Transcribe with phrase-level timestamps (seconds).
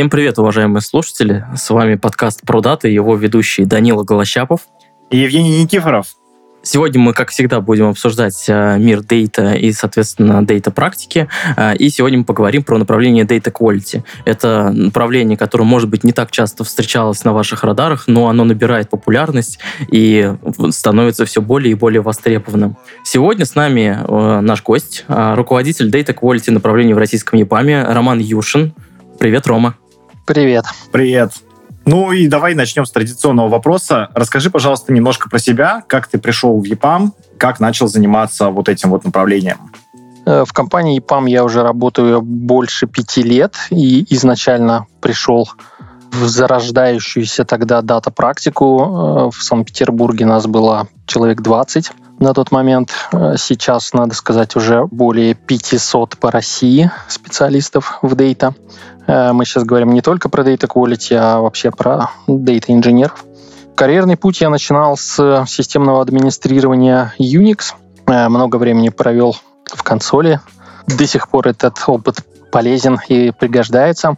[0.00, 1.44] Всем привет, уважаемые слушатели.
[1.54, 4.62] С вами подкаст про даты, его ведущий Данила Голощапов.
[5.10, 6.06] И Евгений Никифоров.
[6.62, 11.28] Сегодня мы, как всегда, будем обсуждать э, мир дейта и, соответственно, дейта практики.
[11.54, 14.02] Э, и сегодня мы поговорим про направление Data Quality.
[14.24, 18.88] Это направление, которое, может быть, не так часто встречалось на ваших радарах, но оно набирает
[18.88, 19.58] популярность
[19.92, 20.32] и
[20.70, 22.78] становится все более и более востребованным.
[23.04, 28.72] Сегодня с нами э, наш гость, руководитель Data Quality направления в российском ЕПАМе Роман Юшин.
[29.18, 29.74] Привет, Рома.
[30.30, 30.64] Привет.
[30.92, 31.32] Привет.
[31.84, 34.10] Ну и давай начнем с традиционного вопроса.
[34.14, 38.90] Расскажи, пожалуйста, немножко про себя, как ты пришел в ЕПАМ, как начал заниматься вот этим
[38.90, 39.56] вот направлением.
[40.26, 45.48] Э, в компании EPAM я уже работаю больше пяти лет и изначально пришел
[46.12, 49.30] в зарождающуюся тогда дата-практику.
[49.32, 51.90] Э, в Санкт-Петербурге нас было человек 20
[52.20, 52.92] на тот момент.
[53.12, 58.54] Э, сейчас, надо сказать, уже более 500 по России специалистов в дейта.
[59.06, 63.24] Э, мы сейчас говорим не только про Data Quality, а вообще про Data инженеров.
[63.74, 67.72] Карьерный путь я начинал с системного администрирования Unix.
[68.06, 70.40] Э, много времени провел в консоли.
[70.86, 72.18] До сих пор этот опыт
[72.52, 74.16] полезен и пригождается.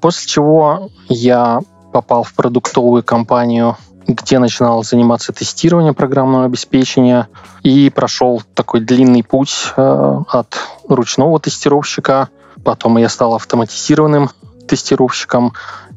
[0.00, 1.60] После чего я
[1.92, 7.28] попал в продуктовую компанию, где начинал заниматься тестированием программного обеспечения
[7.62, 10.56] и прошел такой длинный путь от
[10.88, 12.28] ручного тестировщика
[12.66, 14.30] Потом я стал автоматизированным
[14.66, 15.52] тестировщиком,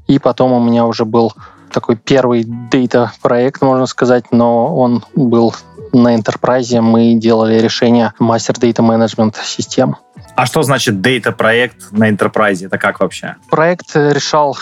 [0.07, 1.33] и потом у меня уже был
[1.71, 5.55] такой первый дейта проект, можно сказать, но он был
[5.93, 6.79] на Enterprise.
[6.81, 9.95] Мы делали решение Master Data Management систем.
[10.35, 12.65] А что значит Data проект на Enterprise?
[12.65, 13.35] Это как вообще?
[13.49, 14.57] Проект решал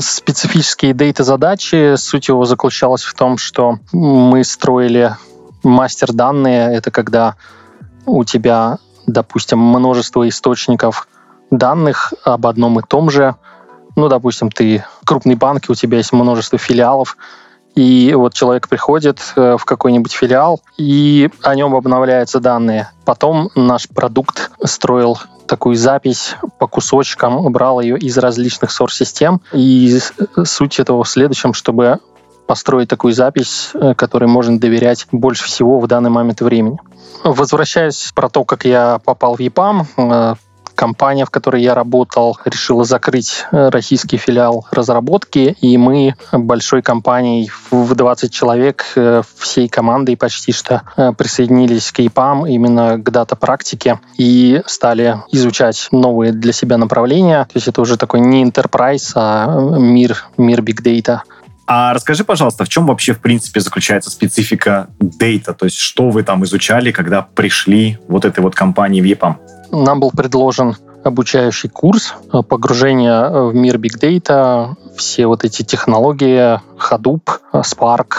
[0.00, 1.96] специфические дейта задачи.
[1.96, 5.16] Суть его заключалась в том, что мы строили
[5.62, 6.74] мастер данные.
[6.74, 7.34] Это когда
[8.04, 11.08] у тебя, допустим, множество источников
[11.50, 13.34] данных об одном и том же.
[13.96, 17.16] Ну, допустим, ты крупный банк, и у тебя есть множество филиалов,
[17.76, 22.90] и вот человек приходит э, в какой-нибудь филиал, и о нем обновляются данные.
[23.04, 29.42] Потом наш продукт строил такую запись по кусочкам, брал ее из различных сорс-систем.
[29.52, 29.98] И
[30.44, 32.00] суть этого в следующем, чтобы
[32.46, 36.78] построить такую запись, э, которой можно доверять больше всего в данный момент времени.
[37.24, 40.34] Возвращаясь про то, как я попал в EPAM, э,
[40.76, 47.50] компания, в которой я работал, решила закрыть э, российский филиал разработки, и мы большой компанией
[47.70, 53.98] в 20 человек э, всей командой почти что э, присоединились к EPAM, именно к дата-практике,
[54.16, 57.44] и стали изучать новые для себя направления.
[57.44, 61.22] То есть это уже такой не enterprise, а мир, мир big data.
[61.66, 65.52] А расскажи, пожалуйста, в чем вообще, в принципе, заключается специфика дейта?
[65.52, 69.36] То есть что вы там изучали, когда пришли вот этой вот компании в EPAM?
[69.70, 76.60] Нам был предложен обучающий курс э, погружения в мир Big Data, все вот эти технологии,
[76.78, 78.14] Hadoop, Spark,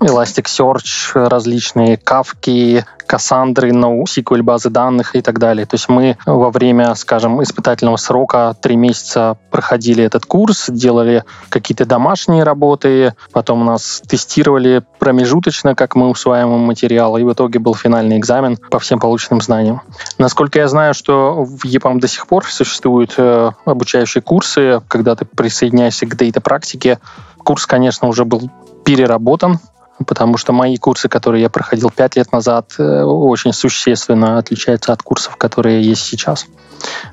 [0.00, 5.66] Elasticsearch, различные кавки, Кассандры, NoSQL базы данных и так далее.
[5.66, 11.86] То есть мы во время, скажем, испытательного срока три месяца проходили этот курс, делали какие-то
[11.86, 18.18] домашние работы, потом нас тестировали промежуточно, как мы усваиваем материал, и в итоге был финальный
[18.18, 19.80] экзамен по всем полученным знаниям.
[20.18, 25.24] Насколько я знаю, что в EPAM до сих пор существуют э, обучающие курсы, когда ты
[25.24, 26.98] присоединяешься к дейта-практике.
[27.38, 28.50] Курс, конечно, уже был
[28.84, 29.60] переработан,
[30.06, 35.02] потому что мои курсы, которые я проходил пять лет назад, э, очень существенно отличаются от
[35.02, 36.46] курсов, которые есть сейчас.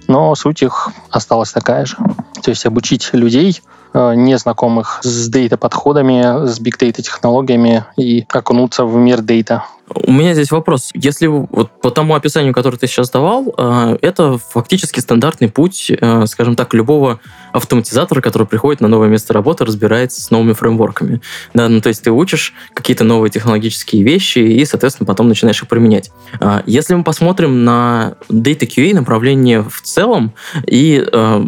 [0.08, 1.98] Но суть их осталась такая же.
[2.44, 3.62] То есть обучить людей,
[3.96, 9.64] незнакомых с дейта-подходами, с биг-дейта-технологиями и окунуться в мир дейта.
[9.88, 10.90] У меня здесь вопрос.
[10.96, 16.26] Если вот по тому описанию, которое ты сейчас давал, э, это фактически стандартный путь, э,
[16.26, 17.20] скажем так, любого
[17.52, 21.22] автоматизатора, который приходит на новое место работы, разбирается с новыми фреймворками.
[21.54, 25.68] Да, ну, то есть ты учишь какие-то новые технологические вещи и, соответственно, потом начинаешь их
[25.68, 26.12] применять.
[26.40, 30.34] А если мы посмотрим на Data QA направление в целом
[30.66, 31.46] и э,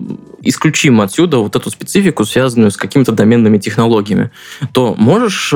[0.47, 4.31] исключим отсюда вот эту специфику, связанную с какими-то доменными технологиями,
[4.73, 5.49] то можешь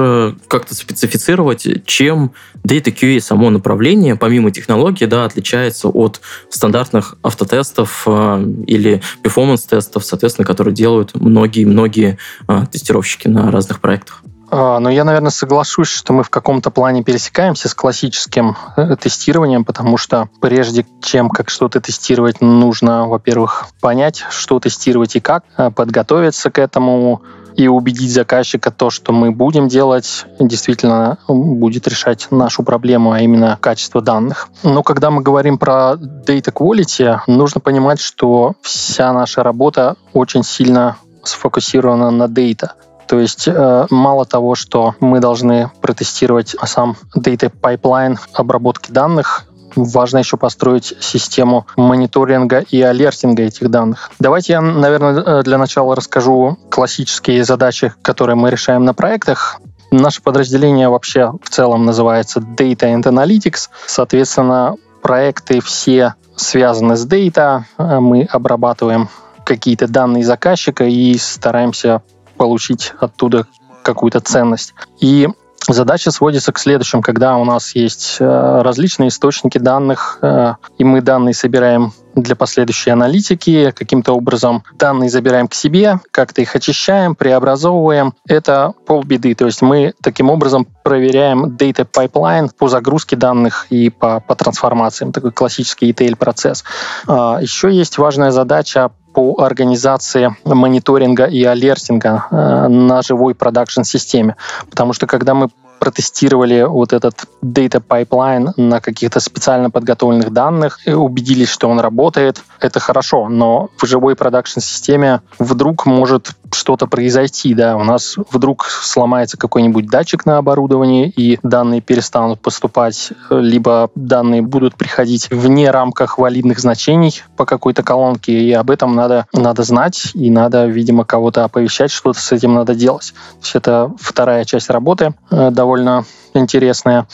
[0.48, 2.34] как-то специфицировать, чем
[2.64, 10.46] Data QA само направление, помимо технологии, да, отличается от стандартных автотестов э, или перформанс-тестов, соответственно,
[10.46, 12.18] которые делают многие-многие
[12.48, 14.24] э, тестировщики на разных проектах.
[14.52, 19.64] А, но я, наверное, соглашусь, что мы в каком-то плане пересекаемся с классическим э, тестированием,
[19.64, 25.72] потому что прежде чем как что-то тестировать, нужно, во-первых, понять, что тестировать и как, э,
[25.72, 27.22] подготовиться к этому,
[27.56, 33.58] и убедить заказчика то, что мы будем делать, действительно будет решать нашу проблему, а именно
[33.60, 34.50] качество данных.
[34.64, 40.98] Но когда мы говорим про data quality, нужно понимать, что вся наша работа очень сильно
[41.24, 42.74] сфокусирована на дейта.
[43.12, 49.44] То есть э, мало того, что мы должны протестировать сам data pipeline обработки данных,
[49.76, 54.12] важно еще построить систему мониторинга и алертинга этих данных.
[54.20, 59.60] Давайте я, наверное, э, для начала расскажу классические задачи, которые мы решаем на проектах.
[59.92, 63.68] Наше подразделение вообще в целом называется Data and Analytics.
[63.88, 67.64] Соответственно, проекты все связаны с Data.
[67.78, 69.10] Э, мы обрабатываем
[69.44, 72.04] какие-то данные заказчика и стараемся
[72.42, 73.46] получить оттуда
[73.84, 74.74] какую-то ценность.
[75.00, 75.28] И
[75.68, 77.04] Задача сводится к следующему.
[77.04, 82.90] Когда у нас есть э, различные источники данных, э, и мы данные собираем для последующей
[82.90, 88.14] аналитики, каким-то образом данные забираем к себе, как-то их очищаем, преобразовываем.
[88.28, 89.36] Это полбеды.
[89.36, 95.12] То есть мы таким образом проверяем data pipeline по загрузке данных и по, по трансформациям.
[95.12, 96.64] Такой классический ETL-процесс.
[97.08, 104.36] А, еще есть важная задача по организации мониторинга и алертинга э, на живой продакшн-системе.
[104.70, 105.50] Потому что когда мы
[105.82, 112.44] протестировали вот этот data pipeline на каких-то специально подготовленных данных, и убедились, что он работает.
[112.60, 119.38] Это хорошо, но в живой продакшн-системе вдруг может что-то произойти, да, у нас вдруг сломается
[119.38, 126.60] какой-нибудь датчик на оборудовании, и данные перестанут поступать, либо данные будут приходить вне рамках валидных
[126.60, 131.92] значений по какой-то колонке, и об этом надо, надо знать, и надо, видимо, кого-то оповещать,
[131.92, 133.14] что-то с этим надо делать.
[133.14, 137.06] То есть это вторая часть работы, э, довольно интересные.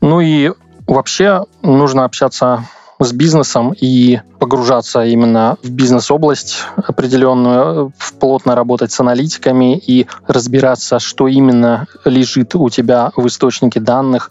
[0.00, 0.52] Ну и
[0.86, 2.64] вообще нужно общаться
[3.00, 11.28] с бизнесом и погружаться именно в бизнес-область определенную, плотно работать с аналитиками и разбираться, что
[11.28, 14.30] именно лежит у тебя в источнике данных,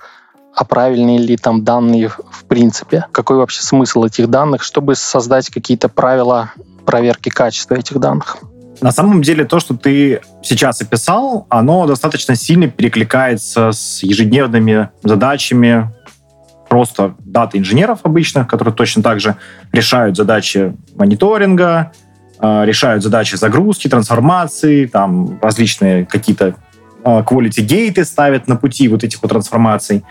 [0.53, 5.87] а правильные ли там данные в принципе, какой вообще смысл этих данных, чтобы создать какие-то
[5.89, 6.51] правила
[6.85, 8.37] проверки качества этих данных.
[8.81, 15.91] На самом деле то, что ты сейчас описал, оно достаточно сильно перекликается с ежедневными задачами
[16.67, 19.35] просто дата инженеров обычных, которые точно так же
[19.71, 21.91] решают задачи мониторинга,
[22.39, 26.55] э, решают задачи загрузки, трансформации, там различные какие-то
[27.03, 30.03] э, quality гейты ставят на пути вот этих вот трансформаций.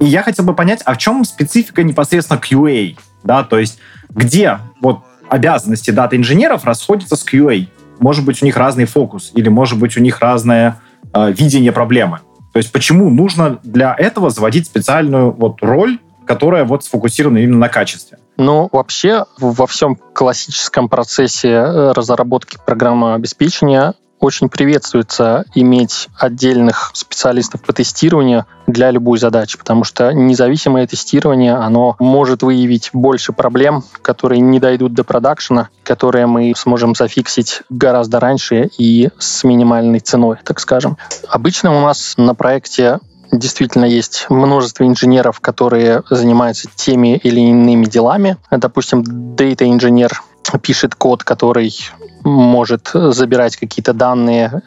[0.00, 2.96] И я хотел бы понять, а в чем специфика непосредственно QA?
[3.24, 3.78] Да, то есть
[4.10, 7.68] где вот обязанности дата инженеров расходятся с QA?
[8.02, 10.80] может быть, у них разный фокус, или, может быть, у них разное
[11.14, 12.20] э, видение проблемы.
[12.52, 17.68] То есть почему нужно для этого заводить специальную вот роль, которая вот сфокусирована именно на
[17.68, 18.18] качестве?
[18.36, 27.60] Ну, вообще, во всем классическом процессе э, разработки программы обеспечения очень приветствуется иметь отдельных специалистов
[27.60, 34.40] по тестированию для любой задачи, потому что независимое тестирование, оно может выявить больше проблем, которые
[34.40, 40.60] не дойдут до продакшена, которые мы сможем зафиксить гораздо раньше и с минимальной ценой, так
[40.60, 40.96] скажем.
[41.28, 43.00] Обычно у нас на проекте
[43.32, 48.36] действительно есть множество инженеров, которые занимаются теми или иными делами.
[48.52, 50.22] Допустим, дата-инженер
[50.60, 51.74] пишет код, который
[52.24, 54.62] может забирать какие-то данные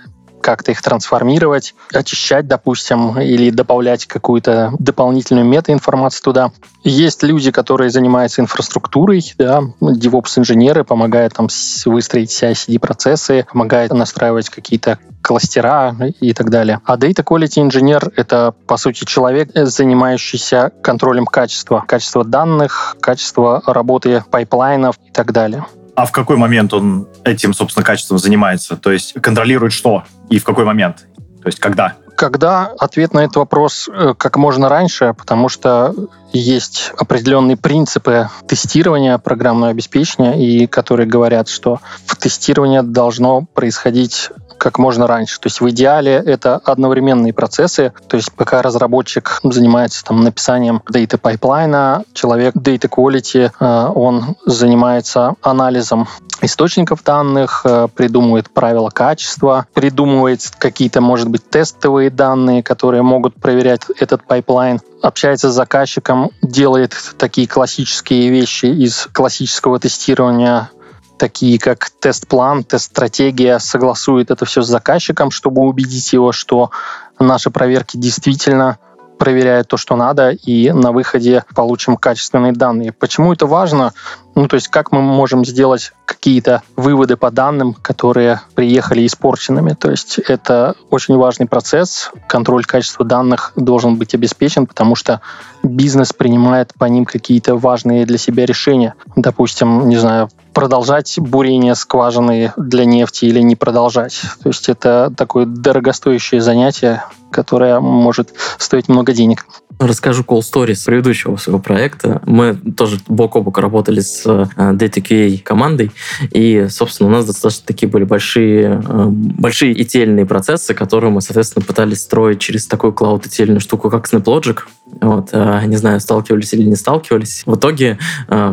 [0.46, 6.52] как-то их трансформировать, очищать, допустим, или добавлять какую-то дополнительную метаинформацию туда.
[6.84, 11.48] Есть люди, которые занимаются инфраструктурой, да, DevOps-инженеры помогают там
[11.86, 16.80] выстроить CI/CD-процессы, помогают настраивать какие-то кластера и так далее.
[16.86, 24.24] А Data Quality инженер— это, по сути, человек, занимающийся контролем качества, качества данных, качества работы
[24.30, 25.66] пайплайнов и так далее.
[25.96, 28.76] А в какой момент он этим, собственно, качеством занимается?
[28.76, 31.08] То есть контролирует что и в какой момент?
[31.42, 31.94] То есть когда?
[32.18, 35.94] Когда ответ на этот вопрос э, как можно раньше, потому что
[36.32, 44.78] есть определенные принципы тестирования программного обеспечения, и которые говорят, что в тестировании должно происходить как
[44.80, 45.40] можно раньше.
[45.40, 47.94] То есть в идеале это одновременные процессы.
[48.08, 55.36] То есть пока разработчик занимается там написанием data пайплайна, человек data quality, э, он занимается
[55.42, 56.08] анализом
[56.42, 63.82] источников данных, э, придумывает правила качества, придумывает какие-то, может быть, тестовые данные, которые могут проверять
[64.00, 70.70] этот пайплайн, общается с заказчиком, делает такие классические вещи из классического тестирования
[71.18, 76.72] такие как тест-план, тест-стратегия, согласует это все с заказчиком, чтобы убедить его, что
[77.20, 78.78] наши проверки действительно
[79.18, 82.92] проверяют то, что надо, и на выходе получим качественные данные.
[82.92, 83.94] Почему это важно?
[84.36, 89.72] Ну, то есть как мы можем сделать какие-то выводы по данным, которые приехали испорченными.
[89.72, 92.12] То есть это очень важный процесс.
[92.28, 95.22] Контроль качества данных должен быть обеспечен, потому что
[95.64, 98.96] бизнес принимает по ним какие-то важные для себя решения.
[99.16, 104.22] Допустим, не знаю, продолжать бурение скважины для нефти или не продолжать.
[104.42, 107.04] То есть это такое дорогостоящее занятие,
[107.36, 109.46] которое может стоить много денег.
[109.78, 112.22] Расскажу call story с предыдущего своего проекта.
[112.26, 115.92] Мы тоже бок о бок работали с э, DataQA командой,
[116.32, 121.66] и, собственно, у нас достаточно такие были большие, э, большие etl процессы, которые мы, соответственно,
[121.66, 124.60] пытались строить через такую клауд etl штуку, как SnapLogic.
[125.02, 127.44] Вот, э, не знаю, сталкивались или не сталкивались.
[127.46, 127.98] В итоге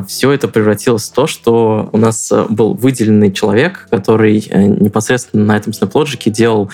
[0.08, 4.44] все это превратилось в то, что у нас был выделенный человек, который
[4.80, 6.70] непосредственно на этом SnapLogic делал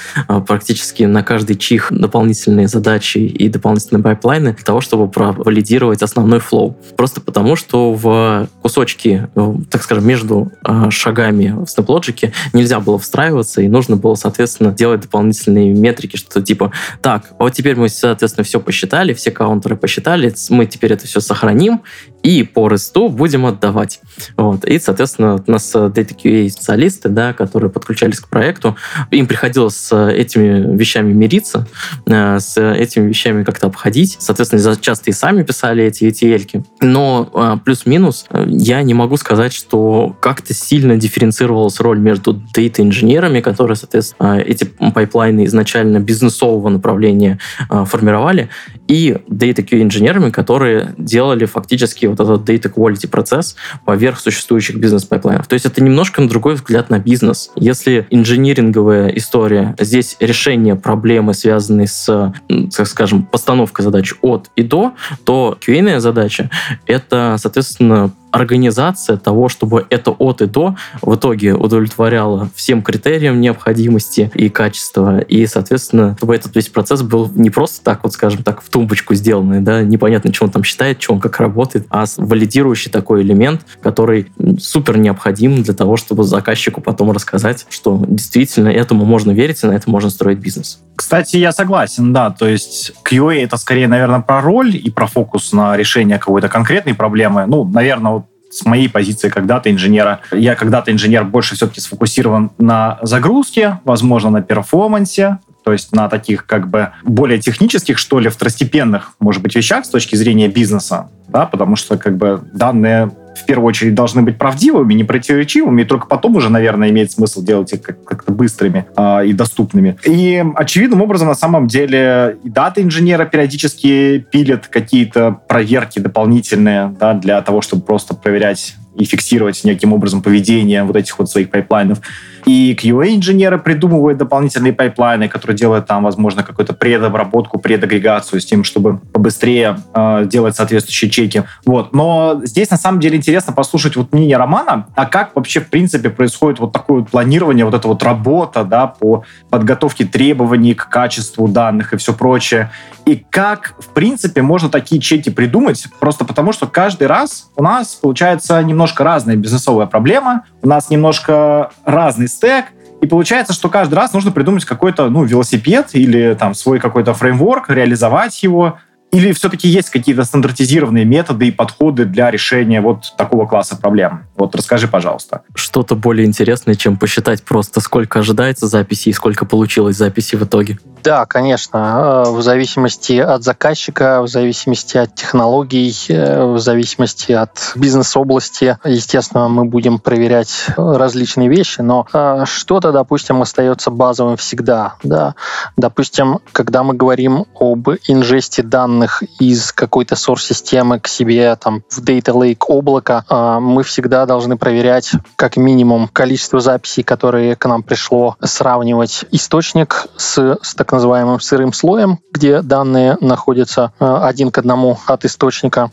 [0.47, 6.77] практически на каждый чих дополнительные задачи и дополнительные пайплайны для того, чтобы провалидировать основной flow.
[6.97, 9.29] Просто потому, что в кусочки,
[9.71, 15.01] так скажем, между э, шагами в SnapLogic нельзя было встраиваться, и нужно было, соответственно, делать
[15.01, 19.77] дополнительные метрики, что типа, так, а вот теперь мы, соответственно, все посчитали, все counter ы
[19.77, 21.83] посчитали, мы теперь это все сохраним,
[22.23, 24.01] и по REST у будем отдавать.
[24.37, 24.65] Вот.
[24.65, 28.77] И, соответственно, у нас Data QA специалисты, да, которые подключались к проекту,
[29.11, 31.67] им приходилось с этими вещами мириться,
[32.07, 34.17] э, с этими вещами как-то обходить.
[34.19, 36.65] Соответственно, часто и сами писали эти ETL.
[36.81, 43.41] Но э, плюс-минус э, я не могу сказать, что как-то сильно дифференцировалась роль между data-инженерами,
[43.41, 48.49] которые, соответственно, эти пайплайны изначально бизнесового направления формировали,
[48.87, 55.47] и Data QA инженерами, которые делали фактически вот этот Data Quality процесс поверх существующих бизнес-пайплайнов.
[55.47, 57.51] То есть это немножко на другой взгляд на бизнес.
[57.57, 62.33] Если инжиниринговая история, здесь решение проблемы, связанной с,
[62.75, 64.93] так скажем, постановкой задач от и до,
[65.25, 66.51] то QA задача—
[66.87, 74.31] это, соответственно, организация того, чтобы это от и до в итоге удовлетворяло всем критериям необходимости
[74.35, 78.63] и качества, и, соответственно, чтобы этот весь процесс был не просто так, вот скажем так,
[78.63, 82.91] в тумбочку сделанный, да, непонятно, что он там считает, что он как работает, а валидирующий
[82.91, 89.31] такой элемент, который супер необходим для того, чтобы заказчику потом рассказать, что действительно этому можно
[89.33, 90.81] верить, и на это можно строить бизнес.
[90.97, 95.53] Кстати, я согласен, да, то есть QA это скорее, наверное, про роль и про фокус
[95.53, 97.47] на решение какой-то конкретной проблемы.
[97.47, 100.21] Ну, наверное, вот с моей позиции когда-то инженера.
[100.33, 106.47] Я когда-то инженер больше все-таки сфокусирован на загрузке, возможно, на перформансе, то есть на таких
[106.47, 111.45] как бы более технических, что ли, второстепенных, может быть, вещах с точки зрения бизнеса, да,
[111.45, 113.11] потому что как бы данные
[113.43, 117.43] в первую очередь должны быть правдивыми, не противоречивыми, и только потом уже, наверное, имеет смысл
[117.43, 119.97] делать их как- то быстрыми э, и доступными.
[120.05, 127.41] И очевидным образом, на самом деле, и дата-инженера периодически пилят какие-то проверки дополнительные да, для
[127.43, 132.01] того, чтобы просто проверять и фиксировать неким образом поведение вот этих вот своих пайплайнов.
[132.49, 139.01] И QA-инженеры придумывают дополнительные пайплайны, которые делают там, возможно, какую-то предобработку, предагрегацию с тем, чтобы
[139.13, 141.43] побыстрее э, делать соответствующие чеки.
[141.67, 141.93] Вот.
[141.93, 146.09] Но здесь, на самом деле, интересно послушать вот мнение Романа, а как вообще, в принципе,
[146.09, 151.49] происходит вот такое вот планирование, вот эта вот работа, да, по подготовке требований к качеству
[151.49, 152.71] данных и все прочее.
[153.05, 157.95] И как, в принципе, можно такие чеки придумать, просто потому что каждый раз у нас
[157.95, 162.67] получается немножко разная бизнесовая проблема, у нас немножко разный стек,
[163.01, 167.71] и получается, что каждый раз нужно придумать какой-то ну, велосипед или там свой какой-то фреймворк,
[167.71, 168.79] реализовать его,
[169.11, 174.27] или все-таки есть какие-то стандартизированные методы и подходы для решения вот такого класса проблем?
[174.37, 175.43] Вот расскажи, пожалуйста.
[175.55, 180.79] Что-то более интересное, чем посчитать просто, сколько ожидается записи и сколько получилось записи в итоге.
[181.03, 182.25] Да, конечно.
[182.27, 189.49] Э, в зависимости от заказчика, в зависимости от технологий, э, в зависимости от бизнес-области, естественно,
[189.49, 194.95] мы будем проверять различные вещи, но э, что-то, допустим, остается базовым всегда.
[195.03, 195.35] Да?
[195.77, 202.03] Допустим, когда мы говорим об инжесте данных данных из какой-то source-системы к себе там в
[202.03, 207.83] Data Lake облако, а, мы всегда должны проверять как минимум количество записей, которые к нам
[207.83, 214.59] пришло, сравнивать источник с, с так называемым сырым слоем, где данные находятся а, один к
[214.59, 215.91] одному от источника.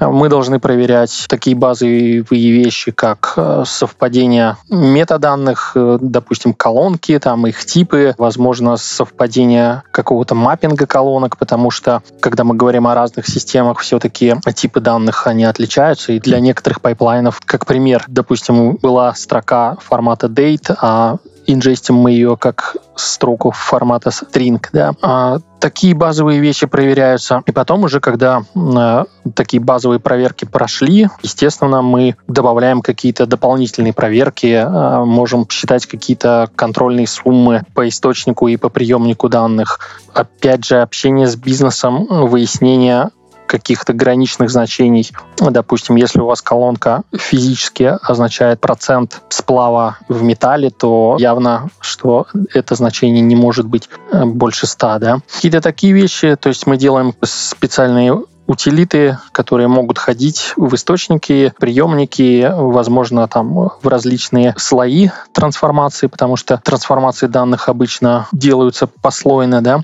[0.00, 7.64] Мы должны проверять такие базовые вещи, как а, совпадение метаданных, э, допустим, колонки, там их
[7.64, 13.80] типы, возможно, совпадение какого-то маппинга колонок, потому что когда когда мы говорим о разных системах,
[13.80, 16.12] все-таки типы данных, они отличаются.
[16.12, 21.16] И для некоторых пайплайнов, как пример, допустим, была строка формата date, а
[21.48, 24.92] инжестим мы ее как строку формата string, да.
[25.02, 27.42] А такие базовые вещи проверяются.
[27.46, 34.46] И потом уже, когда э, такие базовые проверки прошли, естественно, мы добавляем какие-то дополнительные проверки,
[34.46, 39.80] э, можем считать какие-то контрольные суммы по источнику и по приемнику данных.
[40.12, 43.10] Опять же, общение с бизнесом, выяснение
[43.48, 45.10] каких-то граничных значений.
[45.38, 52.76] Допустим, если у вас колонка физически означает процент сплава в металле, то явно, что это
[52.76, 54.98] значение не может быть э, больше 100.
[55.00, 55.18] Да?
[55.34, 62.50] Какие-то такие вещи, то есть мы делаем специальные утилиты, которые могут ходить в источники, приемники,
[62.50, 69.82] возможно, там в различные слои трансформации, потому что трансформации данных обычно делаются послойно, да.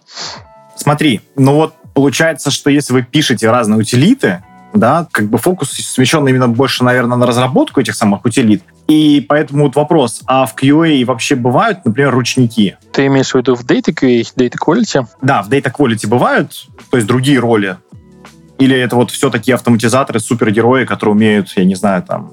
[0.76, 4.42] Смотри, ну вот получается, что если вы пишете разные утилиты,
[4.74, 8.62] да, как бы фокус смещен именно больше, наверное, на разработку этих самых утилит.
[8.88, 12.76] И поэтому вот вопрос, а в QA вообще бывают, например, ручники?
[12.92, 15.06] Ты имеешь в виду в Data QA, Data Quality?
[15.22, 17.78] Да, в Data Quality бывают, то есть другие роли,
[18.58, 22.32] или это вот все-таки автоматизаторы, супергерои, которые умеют, я не знаю, там,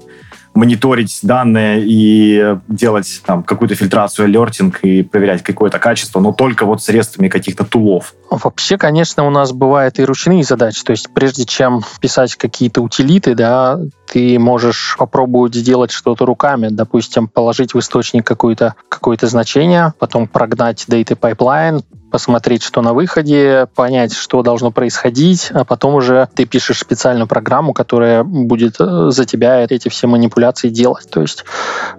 [0.54, 6.82] мониторить данные и делать там какую-то фильтрацию, алертинг и проверять какое-то качество, но только вот
[6.82, 8.14] средствами каких-то тулов.
[8.30, 10.82] Вообще, конечно, у нас бывают и ручные задачи.
[10.84, 13.78] То есть прежде чем писать какие-то утилиты, да,
[14.10, 16.68] ты можешь попробовать сделать что-то руками.
[16.70, 21.82] Допустим, положить в источник какое-то какое значение, потом прогнать data pipeline,
[22.12, 27.72] посмотреть, что на выходе, понять, что должно происходить, а потом уже ты пишешь специальную программу,
[27.72, 31.08] которая будет э, за тебя эти все манипуляции делать.
[31.10, 31.44] То есть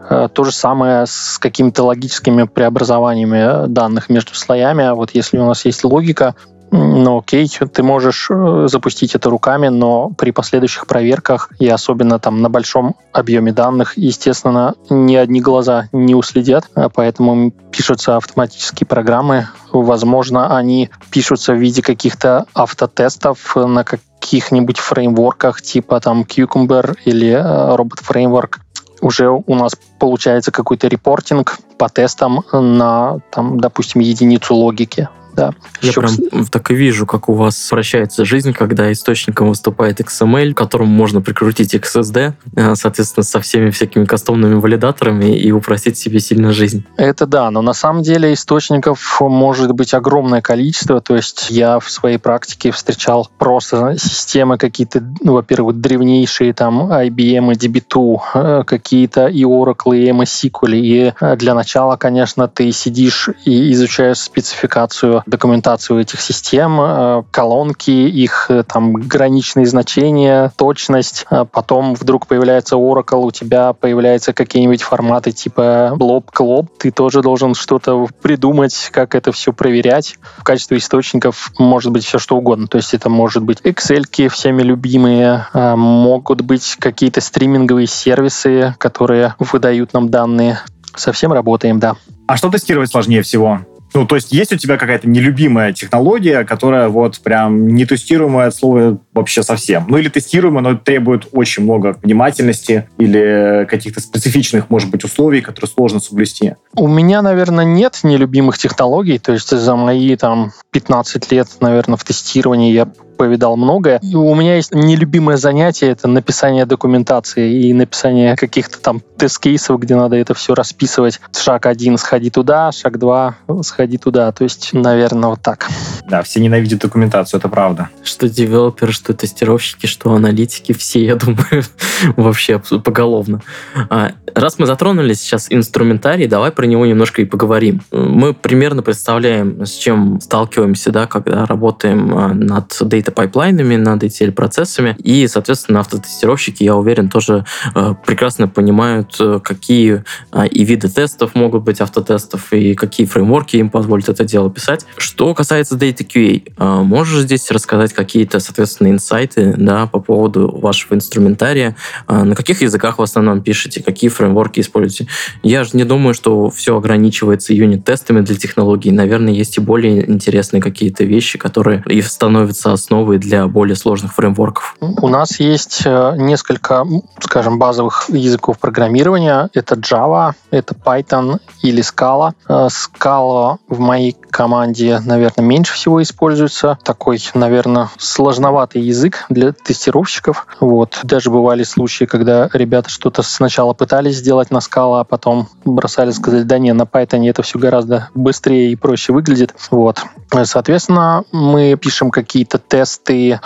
[0.09, 4.93] э, то же самое с какими-то логическими преобразованиями данных между слоями.
[4.93, 6.35] Вот если у нас есть логика,
[6.75, 12.41] ну окей, ты можешь э, запустить это руками, но при последующих проверках и особенно там
[12.41, 19.49] на большом объеме данных, естественно, ни одни глаза не уследят, а поэтому пишутся автоматические программы.
[19.71, 27.75] Возможно, они пишутся в виде каких-то автотестов на каких-нибудь фреймворках типа там Cucumber или э,
[27.75, 28.55] Robot Framework.
[28.99, 35.53] Уже у нас получается какой-то репортинг по тестам на, там, допустим, единицу логики да.
[35.81, 36.49] Я Еще прям к...
[36.49, 41.21] так и вижу, как у вас вращается жизнь, когда источником выступает XML, к которому можно
[41.21, 46.85] прикрутить XSD, э, соответственно, со всеми всякими кастомными валидаторами и упростить себе сильно жизнь.
[46.97, 51.89] Это да, но на самом деле источников может быть огромное количество, то есть я в
[51.89, 59.27] своей практике встречал просто системы какие-то, ну, во-первых, древнейшие, там, IBM и DB2, э, какие-то
[59.27, 65.99] и Oracle, и MSQL, и э, для начала, конечно, ты сидишь и изучаешь спецификацию документацию
[65.99, 71.25] этих систем, э, колонки, их э, там граничные значения, точность.
[71.29, 77.21] А потом вдруг появляется Oracle, у тебя появляются какие-нибудь форматы типа blob club, ты тоже
[77.21, 80.17] должен что-то придумать, как это все проверять.
[80.37, 82.67] В качестве источников может быть все что угодно.
[82.67, 89.93] То есть это может быть Excel, всеми любимые, могут быть какие-то стриминговые сервисы, которые выдают
[89.93, 90.59] нам данные.
[90.95, 91.95] Совсем работаем, да.
[92.27, 93.61] А что тестировать сложнее всего?
[93.93, 98.55] Ну, то есть есть у тебя какая-то нелюбимая технология, которая вот прям не тестируемая от
[98.55, 99.85] слова вообще совсем.
[99.87, 105.69] Ну, или тестируемая, но требует очень много внимательности или каких-то специфичных, может быть, условий, которые
[105.69, 106.55] сложно соблюсти.
[106.75, 109.19] У меня, наверное, нет нелюбимых технологий.
[109.19, 113.99] То есть за мои там 15 лет, наверное, в тестировании я повидал многое.
[114.01, 119.95] И у меня есть нелюбимое занятие, это написание документации и написание каких-то там тест-кейсов, где
[119.95, 121.19] надо это все расписывать.
[121.35, 124.31] Шаг один— сходи туда, шаг два— сходи туда.
[124.31, 125.67] То есть, наверное, вот так.
[126.09, 127.89] Да, все ненавидят документацию, это правда.
[128.03, 131.63] Что девелоперы, что тестировщики, что аналитики, все, я думаю,
[132.15, 133.41] вообще поголовно.
[133.89, 137.81] А, раз мы затронули сейчас инструментарий, давай про него немножко и поговорим.
[137.91, 144.95] Мы примерно представляем, с чем сталкиваемся, да, когда работаем а, над data пайплайнами, над ETL-процессами.
[145.03, 147.45] И, соответственно, автотестировщики, я уверен, тоже
[147.75, 153.57] э, прекрасно понимают, э, какие э, и виды тестов могут быть автотестов, и какие фреймворки
[153.57, 154.85] им позволят это дело писать.
[154.97, 160.95] Что касается Data QA, э, можешь здесь рассказать какие-то, соответственно, инсайты да, по поводу вашего
[160.95, 161.75] инструментария?
[162.07, 163.83] Э, на каких языках в основном пишете?
[163.83, 165.07] Какие фреймворки используете?
[165.41, 168.91] Я же не думаю, что все ограничивается юнит-тестами для технологий.
[168.91, 174.13] Наверное, есть и более интересные какие-то вещи, которые и становятся основой основы для более сложных
[174.13, 174.75] фреймворков?
[174.79, 176.85] У нас есть э, несколько,
[177.19, 179.49] скажем, базовых языков программирования.
[179.53, 182.33] Это Java, это Python или Scala.
[182.47, 186.77] Э, Scala в моей команде, наверное, меньше всего используется.
[186.83, 190.45] Такой, наверное, сложноватый язык для тестировщиков.
[190.59, 190.99] Вот.
[191.01, 196.45] Даже бывали случаи, когда ребята что-то сначала пытались сделать на Scala, а потом бросали сказать,
[196.45, 199.55] да не, на Python это все гораздо быстрее и проще выглядит.
[199.71, 200.03] Вот.
[200.43, 202.82] Соответственно, мы пишем какие-то тесты,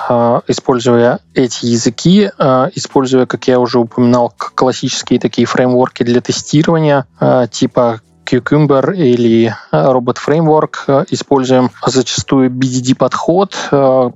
[0.09, 7.05] а, используя эти языки, а, используя, как я уже упоминал, классические такие фреймворки для тестирования,
[7.19, 13.55] а, типа Cucumber или Robot Framework используем зачастую BDD-подход,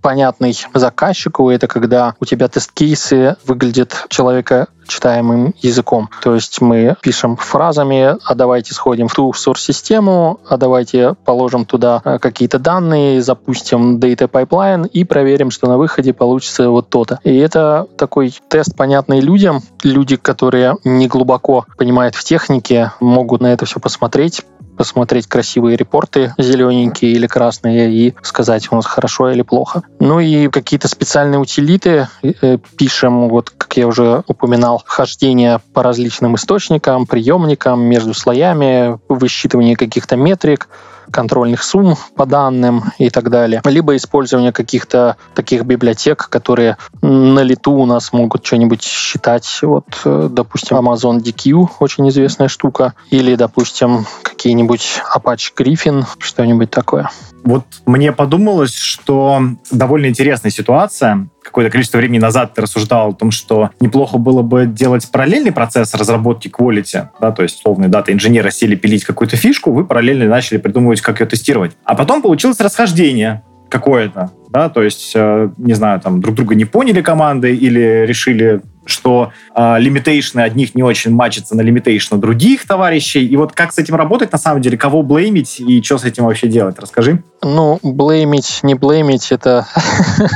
[0.02, 1.50] понятный заказчику.
[1.50, 6.10] Это когда у тебя тест-кейсы выглядят человека читаемым языком.
[6.22, 12.02] То есть мы пишем фразами, а давайте сходим в ту source-систему, а давайте положим туда
[12.04, 17.20] э, какие-то данные, запустим data pipeline и проверим, что на выходе получится вот то-то.
[17.24, 19.62] И это такой тест, понятный людям.
[19.84, 24.44] Люди, которые не глубоко понимают в технике, могут на это все посмотреть,
[24.82, 29.84] посмотреть красивые репорты, зелененькие или красные, и сказать, у нас хорошо или плохо.
[30.00, 36.34] Ну и какие-то специальные утилиты э, пишем, вот как я уже упоминал, хождение по различным
[36.34, 40.68] источникам, приемникам, между слоями, высчитывание каких-то метрик,
[41.12, 47.74] контрольных сумм по данным и так далее, либо использование каких-то таких библиотек, которые на лету
[47.74, 49.60] у нас могут что-нибудь считать.
[49.62, 57.10] Вот, э, допустим, Amazon DQ, очень известная штука, или, допустим, какие-нибудь Apache Griffin, что-нибудь такое.
[57.44, 61.28] Вот мне подумалось, что довольно интересная ситуация.
[61.52, 65.94] Какое-то количество времени назад ты рассуждал о том, что неплохо было бы делать параллельный процесс
[65.94, 70.60] разработки quality, да, то есть условные дата инженера сели пилить какую-то фишку, вы параллельно начали
[70.60, 71.76] придумывать, как ее тестировать.
[71.84, 76.64] А потом получилось расхождение какое-то, да, то есть, э, не знаю, там друг друга не
[76.64, 83.26] поняли команды или решили что э, лимитейшны одних не очень мачатся на лимитейшны других товарищей.
[83.26, 86.26] И вот как с этим работать на самом деле, кого блеймить и что с этим
[86.26, 86.80] вообще делать?
[86.80, 87.24] Расскажи.
[87.44, 89.68] Ну, блеймить, не блеймить, это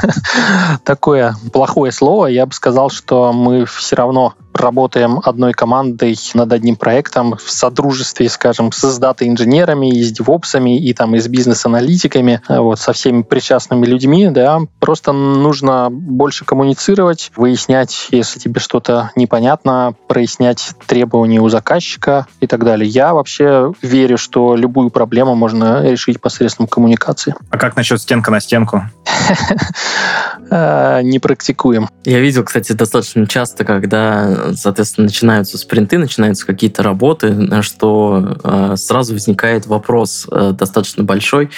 [0.84, 2.27] такое плохое слово.
[2.27, 8.29] Я бы сказал, что мы все равно работаем одной командой над одним проектом в содружестве,
[8.29, 13.85] скажем, с дата-инженерами, и с девопсами, и там и с бизнес-аналитиками, вот, со всеми причастными
[13.85, 14.59] людьми, да.
[14.79, 22.63] Просто нужно больше коммуницировать, выяснять, если тебе что-то непонятно, прояснять требования у заказчика и так
[22.63, 22.87] далее.
[22.87, 27.35] Я вообще верю, что любую проблему можно решить посредством коммуникации.
[27.49, 28.83] А как насчет стенка на стенку?
[30.47, 31.89] Э, не практикуем.
[32.03, 39.13] Я видел, кстати, достаточно часто, когда, соответственно, начинаются спринты, начинаются какие-то работы, что э, сразу
[39.13, 41.49] возникает вопрос э, достаточно большой,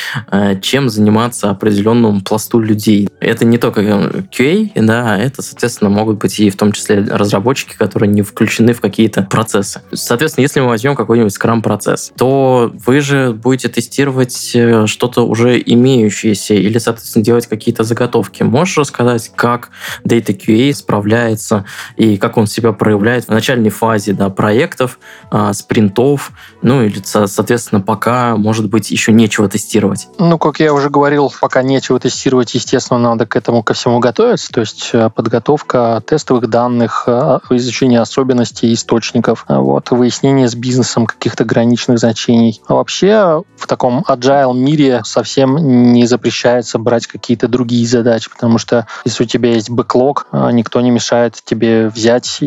[0.61, 3.09] чем заниматься определенному пласту людей.
[3.19, 8.11] Это не только QA, да, это, соответственно, могут быть и в том числе разработчики, которые
[8.11, 9.81] не включены в какие-то процессы.
[9.93, 16.77] Соответственно, если мы возьмем какой-нибудь Scrum-процесс, то вы же будете тестировать что-то уже имеющееся или,
[16.77, 18.43] соответственно, делать какие-то заготовки.
[18.43, 19.69] Можешь рассказать, как
[20.03, 26.31] Data QA справляется и как он себя проявляет в начальной фазе да, проектов, а, спринтов,
[26.61, 30.07] ну или, соответственно, пока, может быть, еще нечего тестировать?
[30.19, 34.51] Ну, как я уже говорил, пока нечего тестировать, естественно, надо к этому ко всему готовиться,
[34.51, 41.43] то есть э, подготовка тестовых данных, э, изучение особенностей источников, вот, выяснение с бизнесом каких-то
[41.45, 42.61] граничных значений.
[42.67, 48.87] А вообще в таком agile мире совсем не запрещается брать какие-то другие задачи, потому что
[49.05, 52.37] если у тебя есть бэклог, никто не мешает тебе взять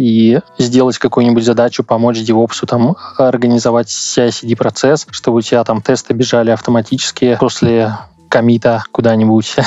[0.59, 7.37] сделать какую-нибудь задачу, помочь девопсу там организовать CI-CD-процесс, чтобы у тебя там тесты бежали автоматически
[7.39, 7.93] после
[8.31, 9.57] комита куда-нибудь.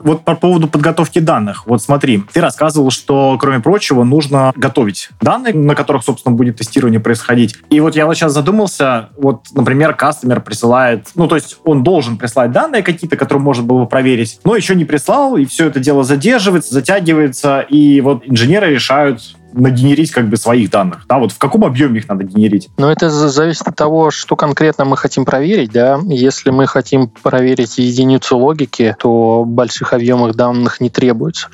[0.00, 1.66] Вот по поводу подготовки данных.
[1.66, 7.00] Вот смотри, ты рассказывал, что, кроме прочего, нужно готовить данные, на которых, собственно, будет тестирование
[7.00, 7.56] происходить.
[7.70, 12.18] И вот я вот сейчас задумался, вот, например, кастомер присылает, ну, то есть он должен
[12.18, 15.80] прислать данные какие-то, которые можно было бы проверить, но еще не прислал, и все это
[15.80, 19.22] дело задерживается, затягивается, и вот инженеры решают
[19.56, 21.04] нагенерить как бы своих данных?
[21.08, 22.68] Да, вот в каком объеме их надо генерить?
[22.76, 25.98] Ну, это зависит от того, что конкретно мы хотим проверить, да.
[26.04, 31.48] Если мы хотим проверить единицу логики, то больших объемов данных не требуется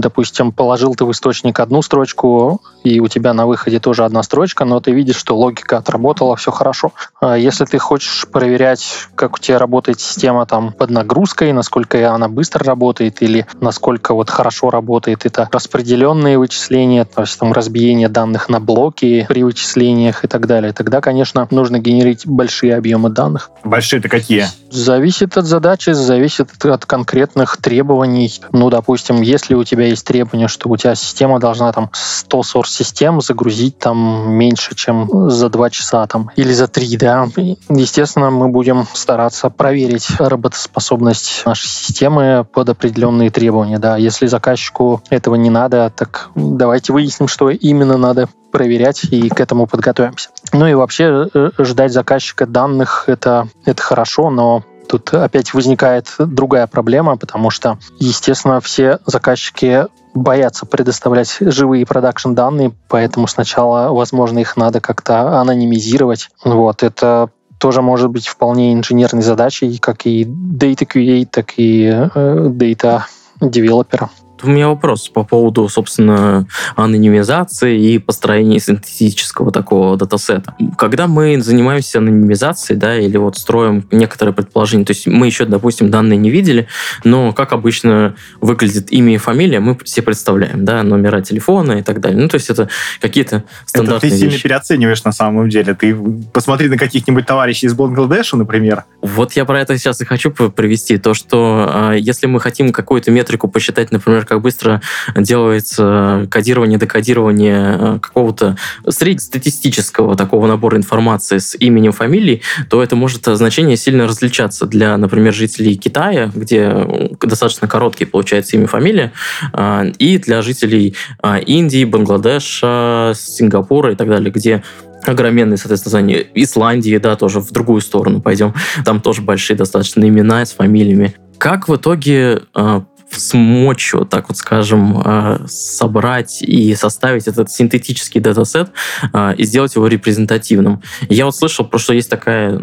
[0.00, 4.64] допустим, положил ты в источник одну строчку, и у тебя на выходе тоже одна строчка,
[4.64, 6.92] но ты видишь, что логика отработала, все хорошо.
[7.20, 12.28] А если ты хочешь проверять, как у тебя работает система там под нагрузкой, насколько она
[12.28, 18.48] быстро работает или насколько вот хорошо работает, это распределенные вычисления, то есть там разбиение данных
[18.48, 23.50] на блоки при вычислениях и так далее, тогда, конечно, нужно генерить большие объемы данных.
[23.64, 24.46] Большие это какие?
[24.70, 28.32] Зависит от задачи, зависит от конкретных требований.
[28.52, 32.42] Ну, допустим, если у тебя есть требование, что у тебя система должна там 100
[32.76, 37.28] source-систем загрузить там меньше, чем за 2 часа там, или за 3, да.
[37.68, 43.96] Естественно, мы будем стараться проверить работоспособность нашей системы под определенные требования, да.
[43.96, 49.66] Если заказчику этого не надо, так давайте выясним, что именно надо проверять и к этому
[49.66, 50.30] подготовимся.
[50.52, 56.66] Ну и вообще э, ждать заказчика данных это, это хорошо, но Тут опять возникает другая
[56.66, 59.86] проблема, потому что, естественно, все заказчики
[60.16, 66.30] боятся предоставлять живые продакшн данные, поэтому сначала, возможно, их надо как-то анонимизировать.
[66.44, 72.48] Вот, это тоже может быть вполне инженерной задачей, как и Data QA, так и э,
[72.48, 73.02] Data
[73.40, 74.10] девелопера.
[74.42, 76.46] У меня вопрос по поводу, собственно,
[76.76, 80.54] анонимизации и построения синтетического такого датасета.
[80.76, 85.90] Когда мы занимаемся анонимизацией, да, или вот строим некоторые предположения, то есть мы еще, допустим,
[85.90, 86.68] данные не видели,
[87.04, 92.00] но как обычно выглядит имя и фамилия, мы все представляем, да, номера телефона и так
[92.00, 92.20] далее.
[92.20, 92.68] Ну, то есть это
[93.00, 94.20] какие-то стандартные это ты вещи.
[94.20, 95.74] сильно переоцениваешь на самом деле.
[95.74, 95.96] Ты
[96.32, 98.84] посмотри на каких-нибудь товарищей из Бангладеша, например.
[99.00, 100.98] Вот я про это сейчас и хочу привести.
[100.98, 104.80] То, что э, если мы хотим какую-то метрику посчитать, например, как быстро
[105.14, 108.56] делается кодирование, декодирование э, какого-то
[108.88, 115.32] среднестатистического такого набора информации с именем, фамилией, то это может значение сильно различаться для, например,
[115.32, 116.86] жителей Китая, где
[117.20, 119.12] достаточно короткий получается имя, фамилия,
[119.52, 124.62] э, и для жителей э, Индии, Бангладеша, Сингапура и так далее, где
[125.04, 126.26] огроменные, соответственно, знания.
[126.34, 128.54] Исландии, да, тоже в другую сторону пойдем.
[128.84, 131.14] Там тоже большие достаточно имена с фамилиями.
[131.38, 138.20] Как в итоге э, смочь, вот так вот скажем, э, собрать и составить этот синтетический
[138.20, 138.70] датасет
[139.12, 140.82] э, и сделать его репрезентативным.
[141.08, 142.58] Я вот слышал, про что есть такая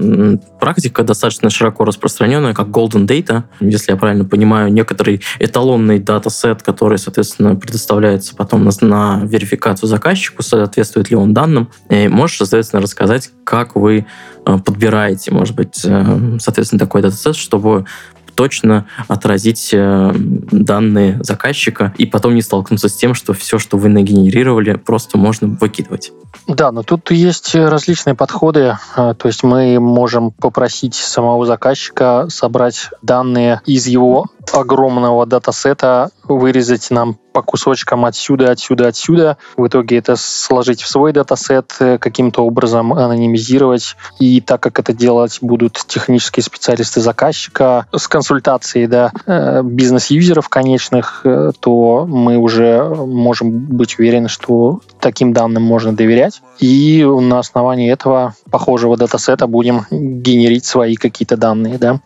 [0.59, 6.97] практика достаточно широко распространенная, как Golden Data, если я правильно понимаю, некоторый эталонный датасет, который,
[6.97, 11.69] соответственно, предоставляется потом на, на верификацию заказчику, соответствует ли он данным.
[11.89, 14.05] И можешь, соответственно, рассказать, как вы
[14.45, 17.85] э, подбираете, может быть, соответственно, такой датасет, чтобы
[18.35, 23.89] точно отразить э, данные заказчика и потом не столкнуться с тем, что все, что вы
[23.89, 26.11] нагенерировали, просто можно выкидывать.
[26.47, 28.77] Да, но тут есть различные подходы.
[28.95, 36.89] А, то есть мы можем попросить самого заказчика собрать данные из его огромного датасета, вырезать
[36.91, 39.37] нам по кусочкам отсюда, отсюда, отсюда.
[39.57, 43.97] В итоге это сложить в свой датасет, э, каким-то образом анонимизировать.
[44.19, 51.21] И так как это делать будут технические специалисты заказчика с консультацией да, э, бизнес-юзеров конечных,
[51.25, 56.41] э, то мы уже можем быть уверены, что таким данным можно доверять.
[56.59, 61.77] И на основании этого похожего датасета будем генерить свои какие-то данные.
[61.79, 61.99] Да.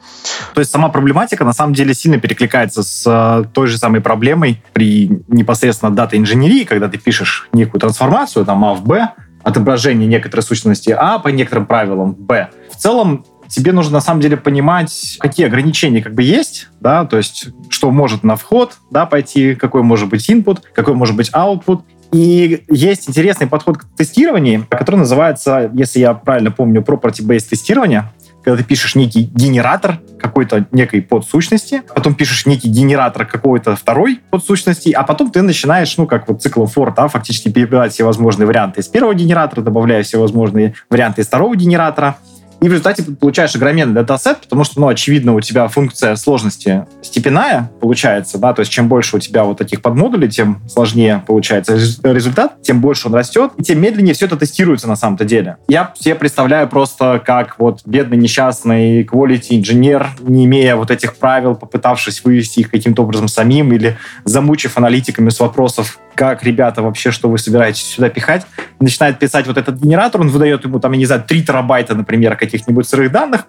[0.54, 5.17] То есть сама проблематика на самом деле сильно перекликается с той же самой проблемой при
[5.28, 9.10] непосредственно дата-инженерии, когда ты пишешь некую трансформацию, там А в Б,
[9.44, 12.50] отображение некоторой сущности А по некоторым правилам Б.
[12.72, 17.18] В целом, тебе нужно на самом деле понимать, какие ограничения как бы есть, да, то
[17.18, 21.82] есть что может на вход, да, пойти, какой может быть input, какой может быть output.
[22.12, 28.12] И есть интересный подход к тестированию, который называется, если я правильно помню, property-based тестирование
[28.48, 34.90] когда ты пишешь некий генератор какой-то некой подсущности, потом пишешь некий генератор какой-то второй подсущности,
[34.92, 38.80] а потом ты начинаешь, ну, как вот циклом for, да, фактически перебирать все возможные варианты
[38.80, 42.16] из первого генератора, добавляя все возможные варианты из второго генератора,
[42.62, 46.86] и в результате ты получаешь огроменный датасет, потому что, ну, очевидно, у тебя функция сложности
[47.02, 51.76] степенная получается, да, то есть чем больше у тебя вот таких подмодулей, тем сложнее получается
[51.76, 55.58] результат, тем больше он растет, и тем медленнее все это тестируется на самом-то деле.
[55.67, 61.56] Я себе представляю просто как вот бедный несчастный quality инженер, не имея вот этих правил,
[61.56, 67.30] попытавшись вывести их каким-то образом самим или замучив аналитиками с вопросов, как, ребята, вообще, что
[67.30, 68.48] вы собираетесь сюда пихать,
[68.80, 72.36] начинает писать вот этот генератор, он выдает ему, там, я не знаю, 3 терабайта, например,
[72.48, 73.46] каких-нибудь сырых данных,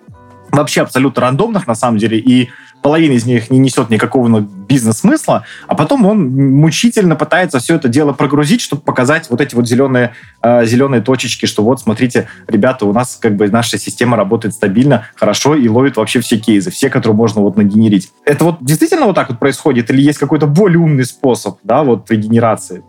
[0.51, 2.51] вообще абсолютно рандомных, на самом деле, и
[2.83, 8.13] половина из них не несет никакого бизнес-смысла, а потом он мучительно пытается все это дело
[8.13, 12.93] прогрузить, чтобы показать вот эти вот зеленые, э, зеленые точечки, что вот, смотрите, ребята, у
[12.93, 17.17] нас как бы наша система работает стабильно, хорошо и ловит вообще все кейсы, все, которые
[17.17, 18.13] можно вот нагенерить.
[18.25, 22.11] Это вот действительно вот так вот происходит или есть какой-то более умный способ, да, вот
[22.11, 22.83] генерации?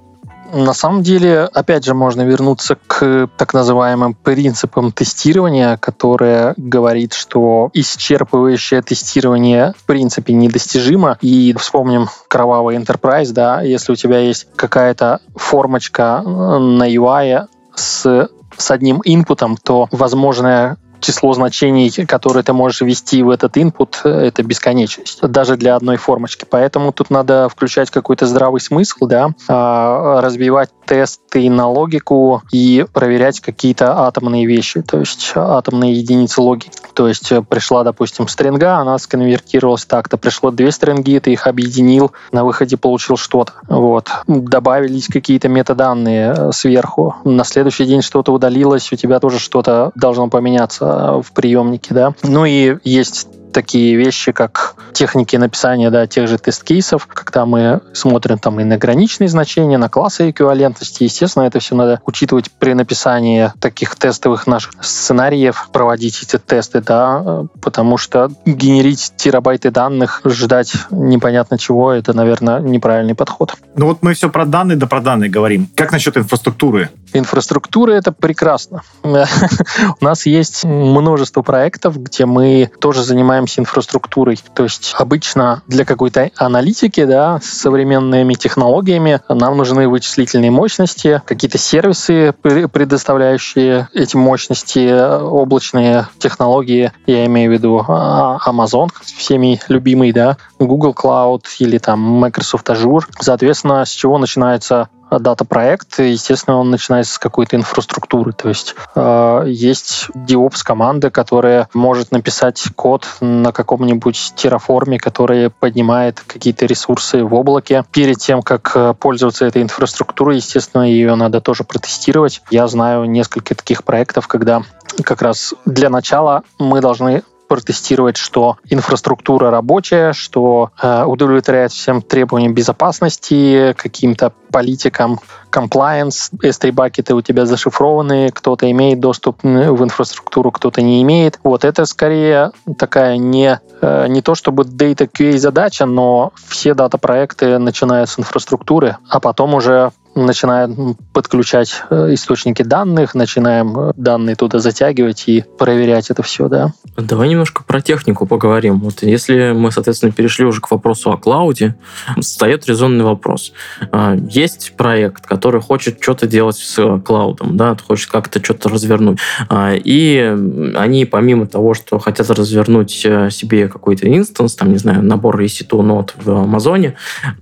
[0.51, 7.69] На самом деле, опять же, можно вернуться к так называемым принципам тестирования, которое говорит, что
[7.73, 11.17] исчерпывающее тестирование в принципе недостижимо.
[11.21, 18.71] И вспомним кровавый Enterprise, да, если у тебя есть какая-то формочка на UI с с
[18.71, 25.21] одним инпутом, то возможное число значений, которые ты можешь ввести в этот input, это бесконечность,
[25.21, 26.45] даже для одной формочки.
[26.49, 33.39] Поэтому тут надо включать какой-то здравый смысл, да, а, разбивать тесты на логику и проверять
[33.39, 36.71] какие-то атомные вещи, то есть атомные единицы логики.
[36.93, 42.43] То есть пришла, допустим, стринга, она сконвертировалась так-то, пришло две стринги, ты их объединил, на
[42.43, 43.53] выходе получил что-то.
[43.67, 44.09] Вот.
[44.27, 47.15] Добавились какие-то метаданные сверху.
[47.23, 50.88] На следующий день что-то удалилось, у тебя тоже что-то должно поменяться
[51.21, 52.13] в приемнике, да.
[52.23, 58.37] Ну и есть такие вещи, как техники написания да, тех же тест-кейсов, когда мы смотрим
[58.37, 61.03] там и на граничные значения, на классы эквивалентности.
[61.03, 67.45] Естественно, это все надо учитывать при написании таких тестовых наших сценариев, проводить эти тесты, да,
[67.61, 73.55] потому что генерить терабайты данных, ждать непонятно чего, это, наверное, неправильный подход.
[73.75, 75.67] Ну вот мы все про данные да про данные говорим.
[75.75, 76.89] Как насчет инфраструктуры?
[77.13, 78.81] Инфраструктура— это прекрасно.
[79.03, 84.39] У нас есть множество проектов, где мы тоже занимаемся инфраструктурой.
[84.53, 91.57] То есть обычно для какой-то аналитики, да, с современными технологиями нам нужны вычислительные мощности, какие-то
[91.57, 100.37] сервисы, предоставляющие эти мощности, облачные технологии, я имею в виду а, Amazon, всеми любимый, да,
[100.59, 103.05] Google Cloud или там Microsoft Azure.
[103.19, 108.33] Соответственно, с чего начинается дата-проект, естественно, он начинается с какой-то инфраструктуры.
[108.33, 116.19] То есть э, есть DevOps команда, которая может написать код на каком-нибудь терраформе, который поднимает
[116.19, 117.83] какие-то ресурсы в облаке.
[117.91, 122.41] Перед тем, как э, пользоваться этой инфраструктурой, естественно, ее надо тоже протестировать.
[122.51, 124.63] Я знаю несколько таких проектов, когда
[125.03, 132.53] как раз для начала мы должны протестировать, что инфраструктура рабочая, что э, удовлетворяет всем требованиям
[132.53, 135.19] безопасности, каким-то политикам
[135.51, 141.39] compliance, S3 бакеты у тебя зашифрованы, кто-то имеет доступ в инфраструктуру, кто-то не имеет.
[141.43, 147.57] Вот это скорее такая не, э, не то чтобы data QA задача, но все дата-проекты
[147.57, 154.59] начинают с инфраструктуры, а потом уже начинаем подключать э, источники данных, начинаем э, данные туда
[154.59, 156.73] затягивать и проверять это все, да.
[156.97, 158.79] Давай немножко про технику поговорим.
[158.79, 161.75] Вот если мы, соответственно, перешли уже к вопросу о клауде,
[162.19, 163.53] встает резонный вопрос.
[163.91, 169.19] А, есть проект, который хочет что-то делать с клаудом, да, хочет как-то что-то развернуть.
[169.47, 170.35] А, и
[170.75, 175.81] они, помимо того, что хотят развернуть э, себе какой-то инстанс, там, не знаю, набор EC2
[175.81, 176.95] нод в Амазоне,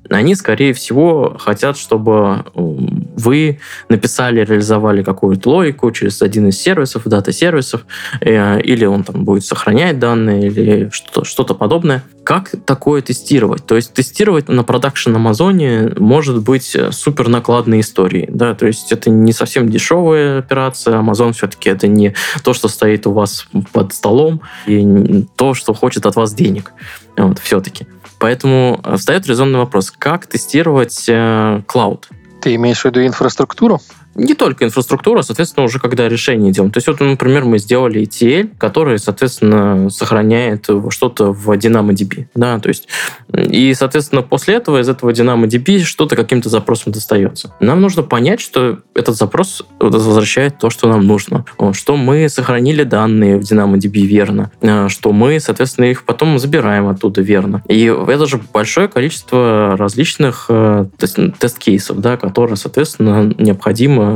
[0.10, 7.86] они, скорее всего, хотят, чтобы вы написали, реализовали какую-то логику через один из сервисов, дата-сервисов,
[8.20, 12.04] э, или он там будет сохранять данные, или что-то что подобное.
[12.24, 13.66] Как такое тестировать?
[13.66, 18.28] То есть тестировать на продакшн Амазоне может быть супер накладной историей.
[18.30, 18.54] Да?
[18.54, 20.98] То есть это не совсем дешевая операция.
[20.98, 26.06] Амазон все-таки это не то, что стоит у вас под столом, и то, что хочет
[26.06, 26.74] от вас денег.
[27.16, 27.88] Вот, все-таки.
[28.20, 32.10] Поэтому встает резонный вопрос, как тестировать э, клауд?
[32.48, 33.82] Ты имеешь в виду инфраструктуру?
[34.18, 36.72] Не только инфраструктура, соответственно, уже когда решение делаем.
[36.72, 42.28] То есть вот, например, мы сделали ETL, который, соответственно, сохраняет что-то в DynamoDB.
[42.34, 42.88] Да, то есть,
[43.34, 47.54] и, соответственно, после этого из этого DynamoDB что-то каким-то запросом достается.
[47.60, 51.46] Нам нужно понять, что этот запрос возвращает то, что нам нужно.
[51.74, 54.52] Что мы сохранили данные в DynamoDB верно.
[54.62, 57.62] А, что мы, соответственно, их потом забираем оттуда верно.
[57.68, 64.07] И это же большое количество различных э, тест-кейсов, да, которые, соответственно, необходимо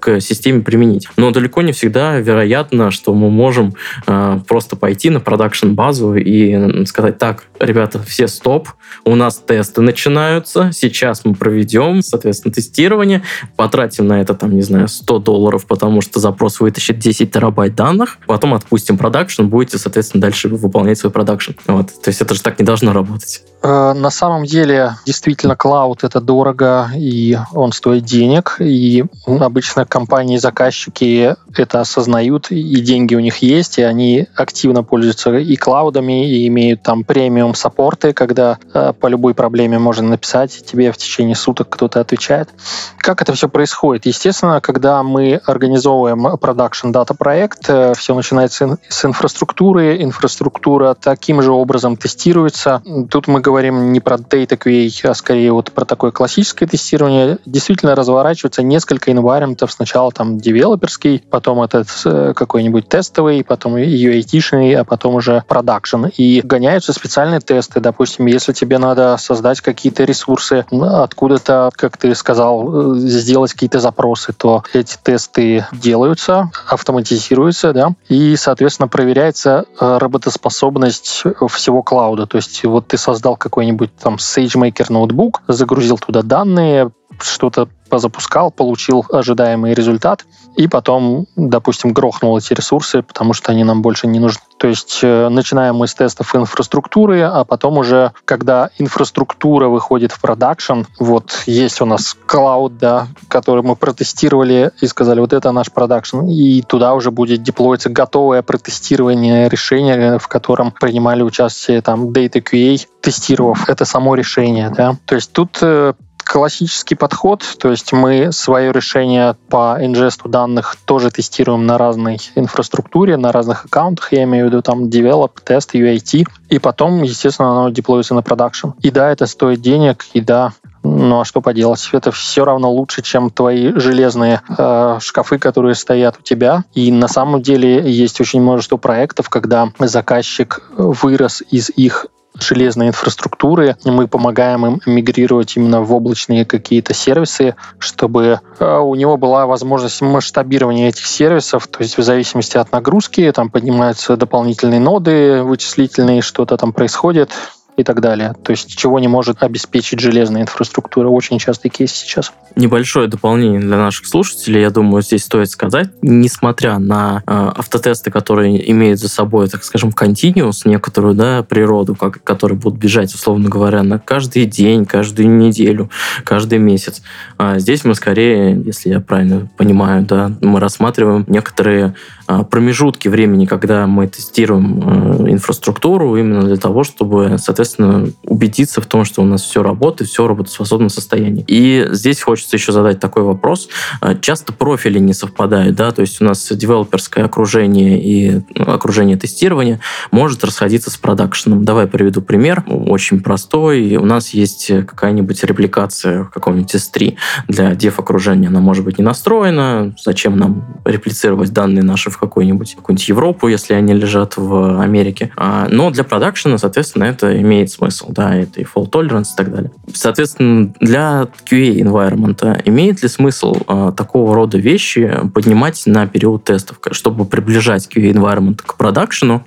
[0.00, 1.08] к системе применить.
[1.16, 3.74] Но далеко не всегда вероятно, что мы можем
[4.06, 8.68] э, просто пойти на продакшн-базу и сказать, так, ребята, все стоп,
[9.04, 13.22] у нас тесты начинаются, сейчас мы проведем, соответственно, тестирование,
[13.56, 18.18] потратим на это, там, не знаю, 100 долларов, потому что запрос вытащит 10 терабайт данных,
[18.26, 21.52] потом отпустим продакшн, будете, соответственно, дальше выполнять свой продакшн.
[21.66, 21.88] Вот.
[22.02, 23.42] То есть это же так не должно работать.
[23.62, 31.36] Э, на самом деле, действительно, cloud это дорого, и он стоит денег, и обычно компании-заказчики
[31.56, 36.82] это осознают, и деньги у них есть, и они активно пользуются и клаудами, и имеют
[36.82, 42.00] там премиум саппорты, когда э, по любой проблеме можно написать, тебе в течение суток кто-то
[42.00, 42.50] отвечает.
[42.98, 44.06] Как это все происходит?
[44.06, 51.52] Естественно, когда мы организовываем продакшн data проект, э, все начинается с инфраструктуры, инфраструктура таким же
[51.52, 52.82] образом тестируется.
[53.10, 57.38] Тут мы говорим не про data QA, а скорее вот про такое классическое тестирование.
[57.46, 64.84] Действительно разворачивается несколько environment, сначала там девелоперский, потом этот э, какой-нибудь тестовый, потом UAT-шный, а
[64.84, 66.06] потом уже продакшн.
[66.16, 67.80] И гоняются специальные тесты.
[67.80, 74.32] Допустим, если тебе надо создать какие-то ресурсы, откуда-то, как ты сказал, э, сделать какие-то запросы,
[74.32, 82.26] то эти тесты делаются, автоматизируются, да, и, соответственно, проверяется э, работоспособность всего клауда.
[82.26, 89.06] То есть вот ты создал какой-нибудь там SageMaker ноутбук, загрузил туда данные, что-то позапускал, получил
[89.08, 90.24] ожидаемый результат,
[90.56, 94.40] и потом, допустим, грохнул эти ресурсы, потому что они нам больше не нужны.
[94.58, 100.20] То есть э, начинаем мы с тестов инфраструктуры, а потом уже, когда инфраструктура выходит в
[100.20, 105.70] продакшн, вот есть у нас клауд, да, который мы протестировали и сказали, вот это наш
[105.70, 112.42] продакшн, и туда уже будет деплоиться готовое протестирование решения, в котором принимали участие там Data
[112.42, 114.96] QA, тестировав это само решение, да.
[115.06, 115.92] То есть тут э,
[116.24, 123.16] классический подход, то есть мы свое решение по ингесту данных тоже тестируем на разной инфраструктуре,
[123.16, 127.68] на разных аккаунтах, я имею в виду там develop, тест, UAT, и потом, естественно, оно
[127.70, 128.70] деплоится на продакшн.
[128.80, 130.52] И да, это стоит денег, и да,
[130.84, 131.88] ну а что поделать?
[131.92, 136.64] Это все равно лучше, чем твои железные э, шкафы, которые стоят у тебя.
[136.74, 142.06] И на самом деле есть очень множество проектов, когда заказчик вырос из их
[142.44, 143.76] железной инфраструктуры.
[143.84, 150.00] Мы помогаем им мигрировать именно в облачные какие-то сервисы, чтобы э, у него была возможность
[150.02, 156.56] масштабирования этих сервисов, то есть в зависимости от нагрузки, там поднимаются дополнительные ноды вычислительные, что-то
[156.56, 157.30] там происходит
[157.76, 158.34] и так далее.
[158.42, 161.08] То есть чего не может обеспечить железная инфраструктура.
[161.08, 162.32] Очень частый кейс сейчас.
[162.56, 165.88] Небольшое дополнение для наших слушателей, я думаю, здесь стоит сказать.
[166.02, 172.22] Несмотря на э, автотесты, которые имеют за собой, так скажем, континуус, некоторую да, природу, как,
[172.22, 175.90] которые будут бежать, условно говоря, на каждый день, каждую неделю,
[176.22, 177.02] каждый месяц.
[177.38, 181.96] А здесь мы скорее, если я правильно понимаю, да, мы рассматриваем некоторые
[182.28, 188.80] э, промежутки времени, когда мы тестируем э, инфраструктуру именно для того, чтобы, соответственно, соответственно, убедиться
[188.80, 191.44] в том, что у нас все работает, все в работоспособном состоянии.
[191.48, 193.68] И здесь хочется еще задать такой вопрос.
[194.00, 199.16] А, часто профили не совпадают, да, то есть у нас девелоперское окружение и ну, окружение
[199.16, 201.64] тестирования может расходиться с продакшеном.
[201.64, 203.96] Давай приведу пример, очень простой.
[203.96, 207.16] У нас есть какая-нибудь репликация в каком-нибудь S3
[207.48, 208.48] для дев-окружения.
[208.48, 209.94] Она может быть не настроена.
[210.02, 215.32] Зачем нам реплицировать данные наши в какую-нибудь какую Европу, если они лежат в Америке?
[215.36, 219.36] А, но для продакшена, соответственно, это имеет имеет смысл, да, это и fault tolerance и
[219.36, 219.70] так далее.
[219.92, 226.78] Соответственно, для QA environment имеет ли смысл э, такого рода вещи поднимать на период тестов,
[226.90, 229.44] чтобы приближать QA environment к продакшену,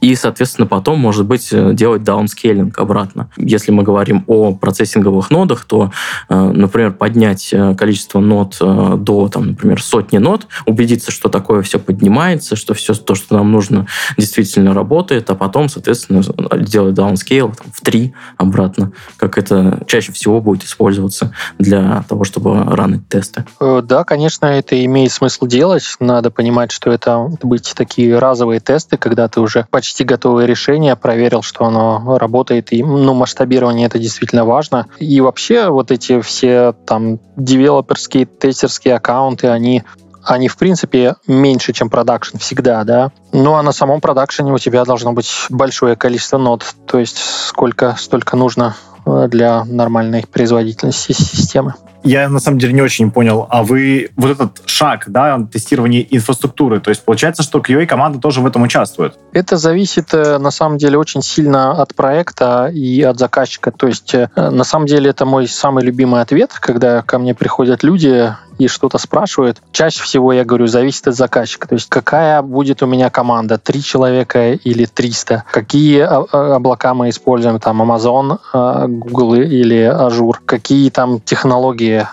[0.00, 3.30] и, соответственно, потом, может быть, э, делать даунскейлинг обратно.
[3.36, 5.90] Если мы говорим о процессинговых нодах, то,
[6.28, 11.78] э, например, поднять э, количество нод до, там, например, сотни нод, убедиться, что такое все
[11.78, 13.86] поднимается, что все то, что нам нужно,
[14.16, 16.22] действительно работает, а потом, соответственно,
[16.56, 23.08] делать даунскейл в три обратно, как это чаще всего будет использоваться для того, чтобы ранить
[23.08, 23.44] тесты.
[23.60, 25.96] Да, конечно, это имеет смысл делать.
[26.00, 30.96] Надо понимать, что это быть такие разовые тесты, когда ты уже почти почти готовое решение,
[30.96, 34.86] проверил, что оно работает, и ну, масштабирование это действительно важно.
[34.98, 39.82] И вообще вот эти все там девелоперские, тестерские аккаунты, они
[40.22, 43.12] они, в принципе, меньше, чем продакшн всегда, да.
[43.32, 47.96] Ну, а на самом продакшене у тебя должно быть большое количество нод, то есть сколько,
[47.98, 48.76] столько нужно
[49.06, 51.76] э, для нормальной производительности системы
[52.08, 56.80] я на самом деле не очень понял, а вы вот этот шаг, да, тестирование инфраструктуры,
[56.80, 59.14] то есть получается, что QA команда тоже в этом участвует?
[59.32, 63.70] Это зависит э, на самом деле очень сильно от проекта и от заказчика.
[63.70, 67.82] То есть э, на самом деле это мой самый любимый ответ, когда ко мне приходят
[67.82, 71.68] люди и что-то спрашивают, чаще всего я говорю, зависит от заказчика.
[71.68, 76.94] То есть какая будет у меня команда, три человека или 300, какие а, а, облака
[76.94, 82.06] мы используем, там Amazon, а, Google или Azure, какие там технологии,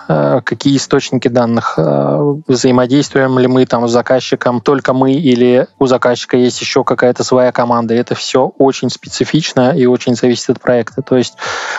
[0.44, 1.78] какие источники данных,
[2.46, 7.52] взаимодействуем ли мы там с заказчиком, только мы или у заказчика есть еще какая-то своя
[7.52, 7.94] команда.
[7.94, 11.02] Это все очень специфично и очень зависит от проекта.
[11.02, 11.34] То есть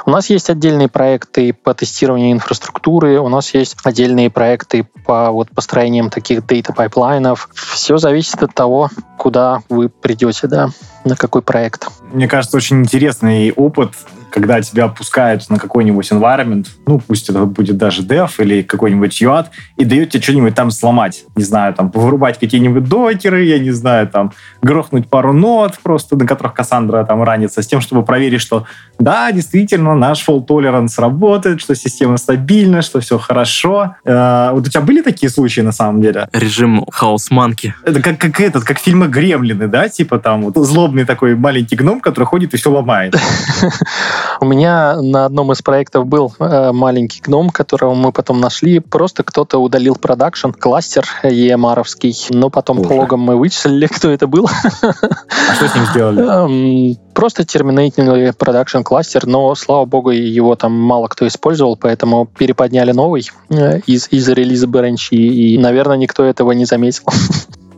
[0.06, 5.32] у нас есть отдельные проекты по тестированию инфраструктуры, у нас есть отдельные проекты проекты по
[5.32, 7.50] вот построениям таких data пайплайнов.
[7.54, 10.70] Все зависит от того, куда вы придете, да,
[11.06, 11.88] на какой проект.
[12.12, 13.92] Мне кажется, очень интересный опыт
[14.38, 19.48] когда тебя пускают на какой-нибудь environment, ну, пусть это будет даже dev или какой-нибудь UAT,
[19.78, 21.26] и дают тебе что-нибудь там сломать.
[21.36, 26.28] Не знаю, там, вырубать какие-нибудь докеры, я не знаю, там, грохнуть пару нод просто, на
[26.28, 28.68] которых Кассандра там ранится, с тем, чтобы проверить, что
[29.00, 33.96] да, действительно, наш fault tolerance работает, что система стабильна, что все хорошо.
[34.06, 36.30] Э, вот у тебя были такие случаи на самом деле?
[36.32, 37.74] Режим хаос-манки.
[37.84, 39.90] Это как, как этот, как фильмы «Гремлины», да?
[39.90, 43.16] Типа там вот злобный такой маленький гном, который ходит и все ломает.
[44.40, 48.80] У меня на одном из проектов был э, маленький гном, которого мы потом нашли.
[48.80, 52.90] Просто кто-то удалил продакшн, кластер EMR-овский, но потом Боже.
[52.90, 54.48] по логам мы вычислили, кто это был.
[54.82, 56.22] А что с ним сделали?
[56.22, 62.92] Эм, просто терминейтили продакшн кластер, но, слава богу, его там мало кто использовал, поэтому переподняли
[62.92, 67.04] новый э, из, из релиза Branch, и, наверное, никто этого не заметил.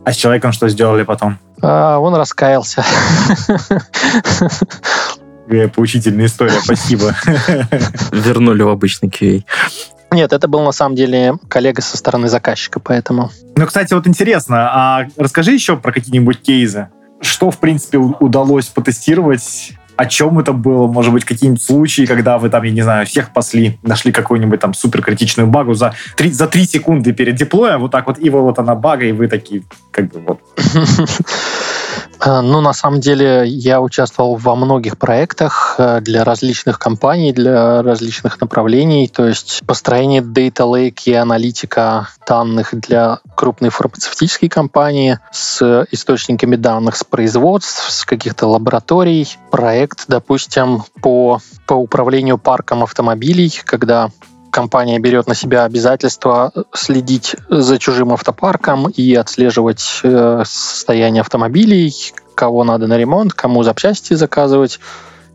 [0.02, 1.38] А с человеком что сделали потом?
[1.60, 2.82] А, он раскаялся.
[5.74, 7.14] Поучительная история, спасибо.
[8.12, 9.44] Вернули в обычный QA.
[10.12, 13.30] Нет, это был на самом деле коллега со стороны заказчика, поэтому...
[13.56, 16.88] Ну, кстати, вот интересно, а расскажи еще про какие-нибудь кейсы.
[17.20, 22.48] Что, в принципе, удалось потестировать о чем это было, может быть, какие-нибудь случаи, когда вы
[22.48, 26.64] там, я не знаю, всех пасли, нашли какую-нибудь там суперкритичную багу за 3, за 3
[26.64, 30.20] секунды перед деплоем, вот так вот, и вот она бага, и вы такие, как бы
[30.20, 30.40] вот.
[32.22, 37.82] Э, ну, на самом деле, я участвовал во многих проектах э, для различных компаний, для
[37.82, 39.08] различных направлений.
[39.08, 46.96] То есть построение Data Lake и аналитика данных для крупной фармацевтической компании с источниками данных
[46.96, 49.36] с производств, с каких-то лабораторий.
[49.50, 54.10] Проект, допустим, по, по управлению парком автомобилей, когда
[54.50, 61.94] компания берет на себя обязательство следить за чужим автопарком и отслеживать э, состояние автомобилей,
[62.34, 64.80] кого надо на ремонт, кому запчасти заказывать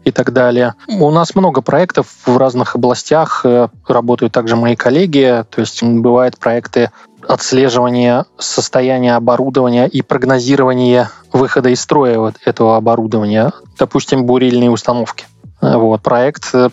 [0.03, 0.75] и так далее.
[0.87, 6.37] У нас много проектов в разных областях, э, работают также мои коллеги, то есть бывают
[6.37, 6.91] проекты
[7.27, 15.25] отслеживания состояния оборудования и прогнозирования выхода из строя вот этого оборудования, допустим, бурильные установки.
[15.59, 16.69] Вот, проект э,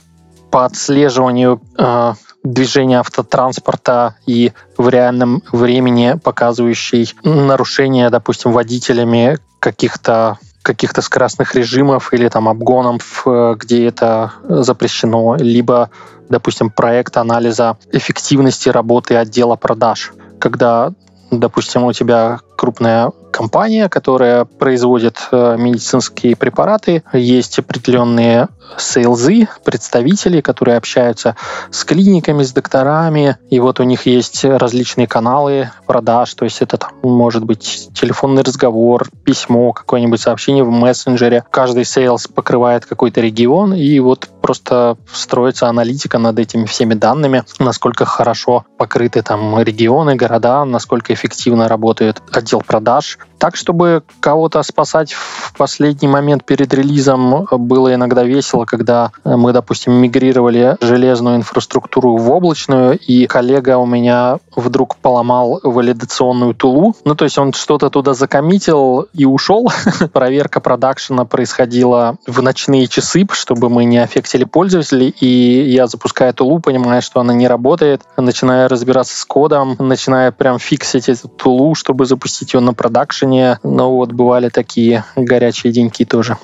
[0.50, 2.12] по отслеживанию э,
[2.42, 12.28] движения автотранспорта и в реальном времени показывающий нарушения, допустим, водителями каких-то каких-то скоростных режимов или
[12.28, 15.90] там обгонов, э, где это запрещено, либо,
[16.28, 20.92] допустим, проект анализа эффективности работы отдела продаж, когда,
[21.32, 27.02] допустим, у тебя крупная компания, которая производит э, медицинские препараты.
[27.12, 31.36] Есть определенные сейлзы, представители, которые общаются
[31.70, 36.78] с клиниками, с докторами, и вот у них есть различные каналы продаж, то есть это
[36.78, 41.44] там, может быть телефонный разговор, письмо, какое-нибудь сообщение в мессенджере.
[41.50, 48.04] Каждый sales покрывает какой-то регион, и вот просто строится аналитика над этими всеми данными, насколько
[48.04, 55.52] хорошо покрыты там регионы, города, насколько эффективно работает отдел продаж, так, чтобы кого-то спасать в
[55.56, 62.96] последний момент перед релизом, было иногда весело, когда мы, допустим, мигрировали железную инфраструктуру в облачную,
[62.98, 66.94] и коллега у меня вдруг поломал валидационную тулу.
[67.04, 69.68] Ну, то есть он что-то туда закоммитил и ушел.
[70.12, 73.98] Проверка продакшена происходила в ночные часы, чтобы мы не
[74.32, 79.76] аффектили пользователей, и я запускаю тулу, понимаю, что она не работает, начинаю разбираться с кодом,
[79.78, 85.72] начинаю прям фиксить эту тулу, чтобы запустить ее на продакшене, но вот бывали такие горячие
[85.72, 86.38] деньки тоже.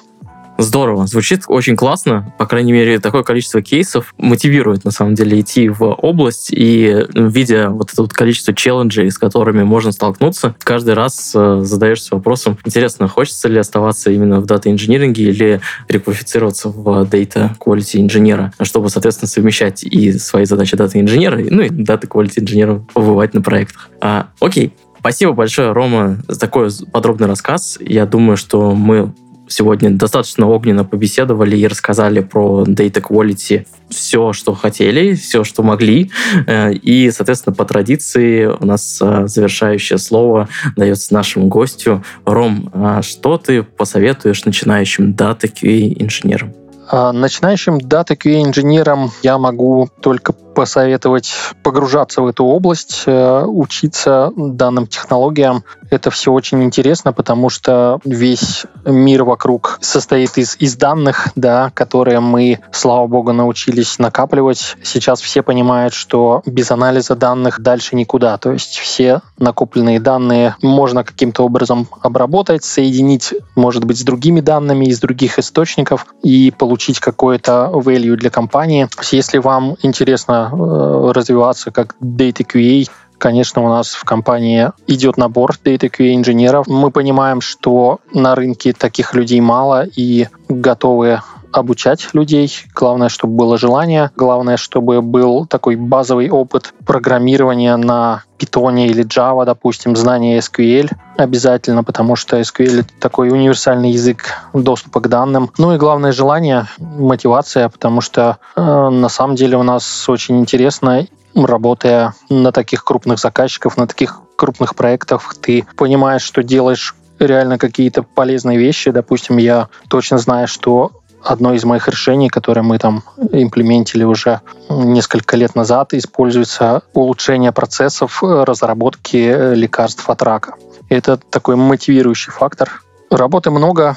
[0.61, 2.35] Здорово, звучит очень классно.
[2.37, 6.49] По крайней мере, такое количество кейсов мотивирует, на самом деле, идти в область.
[6.51, 12.17] И видя вот это вот количество челленджей, с которыми можно столкнуться, каждый раз э, задаешься
[12.17, 18.91] вопросом, интересно, хочется ли оставаться именно в дата-инжиниринге или реквалифицироваться в data quality инженера, чтобы,
[18.91, 23.91] соответственно, совмещать и свои задачи дата-инженера, ну и data quality инженера побывать на проектах.
[24.01, 27.79] А, окей, Спасибо большое, Рома, за такой подробный рассказ.
[27.81, 29.15] Я думаю, что мы
[29.49, 36.11] сегодня достаточно огненно побеседовали и рассказали про Data Quality все, что хотели, все, что могли.
[36.47, 42.05] Э, и, соответственно, по традиции у нас э, завершающее слово дается нашему гостю.
[42.25, 46.53] Ром, а что ты посоветуешь начинающим Data QA инженерам?
[46.91, 51.33] А, начинающим Data QA инженерам я могу только посоветовать
[51.63, 55.63] погружаться в эту область, э, учиться данным технологиям.
[55.89, 62.19] Это все очень интересно, потому что весь мир вокруг состоит из, из данных, да, которые
[62.19, 64.77] мы, слава богу, научились накапливать.
[64.83, 68.37] Сейчас все понимают, что без анализа данных дальше никуда.
[68.37, 74.87] То есть все накопленные данные можно каким-то образом обработать, соединить, может быть, с другими данными
[74.87, 78.89] из других источников и получить какое-то value для компании.
[79.13, 82.89] Если вам интересно Э, развиваться как Data QA.
[83.19, 86.67] Конечно, у нас в компании идет набор Data QA инженеров.
[86.69, 91.23] Мы понимаем, что на рынке таких людей мало и готовые
[91.53, 92.53] обучать людей.
[92.75, 94.11] Главное, чтобы было желание.
[94.17, 101.83] Главное, чтобы был такой базовый опыт программирования на Python или Java, допустим, знание SQL обязательно,
[101.83, 105.51] потому что SQL— это такой универсальный язык доступа к данным.
[105.59, 111.07] Ну и главное желание, мотивация, потому что э, на самом деле у нас очень интересно
[111.35, 118.03] работая на таких крупных заказчиков, на таких крупных проектах, ты понимаешь, что делаешь реально какие-то
[118.03, 118.91] полезные вещи.
[118.91, 120.93] Допустим, я точно знаю, что
[121.29, 123.03] одно из моих решений, которое мы там
[123.33, 130.55] имплементили уже несколько лет назад, используется улучшение процессов разработки лекарств от рака.
[130.89, 132.83] Это такой мотивирующий фактор.
[133.11, 133.97] Работы много,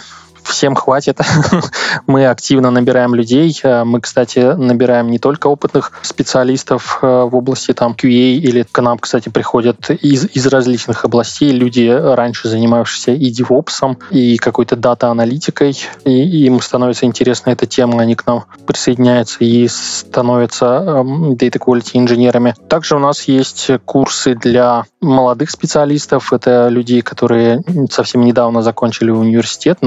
[0.52, 1.20] всем хватит.
[2.08, 3.58] мы активно набираем людей.
[3.64, 8.82] Э, мы, кстати, набираем не только опытных специалистов э, в области там QA или к
[8.82, 15.78] нам, кстати, приходят из, из различных областей люди, раньше занимавшиеся и DevOps, и какой-то дата-аналитикой,
[16.06, 21.92] и им становится интересна эта тема, они к нам присоединяются и становятся эм, data quality
[21.94, 22.56] инженерами.
[22.68, 26.34] Также у нас есть курсы для молодых специалистов.
[26.34, 29.80] Это люди, которые совсем недавно закончили университет,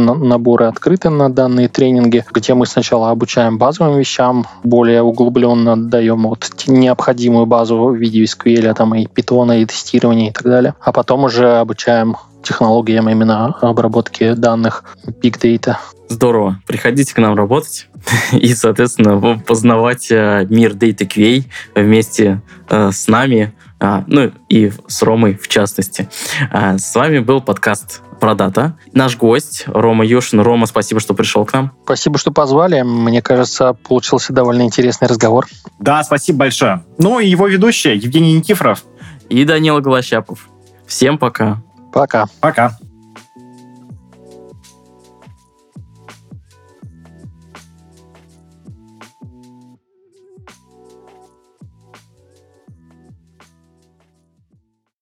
[0.55, 6.49] наборы открыты на данные тренинги, где мы сначала обучаем базовым вещам, более углубленно даем вот
[6.69, 10.75] необходимую базу в виде SQL, там и Python, и тестирования и так далее.
[10.81, 15.77] А потом уже обучаем технологиям именно обработки данных Big Data.
[16.09, 16.61] Здорово.
[16.67, 17.89] Приходите к нам работать
[18.33, 21.45] и, соответственно, познавать э, мир Data QA
[21.75, 26.09] вместе э, с нами, а, ну и с Ромой в частности.
[26.51, 28.79] А, с вами был подкаст про дата.
[28.95, 30.41] Наш гость Рома Юшин.
[30.41, 31.73] Рома, спасибо, что пришел к нам.
[31.85, 32.81] Спасибо, что позвали.
[32.81, 35.47] Мне кажется, получился довольно интересный разговор.
[35.79, 36.83] Да, спасибо большое.
[36.97, 38.85] Ну и его ведущие Евгений Никифоров.
[39.29, 40.49] И Данила Голощапов.
[40.87, 41.63] Всем пока.
[41.93, 42.27] Пока.
[42.41, 42.79] Пока.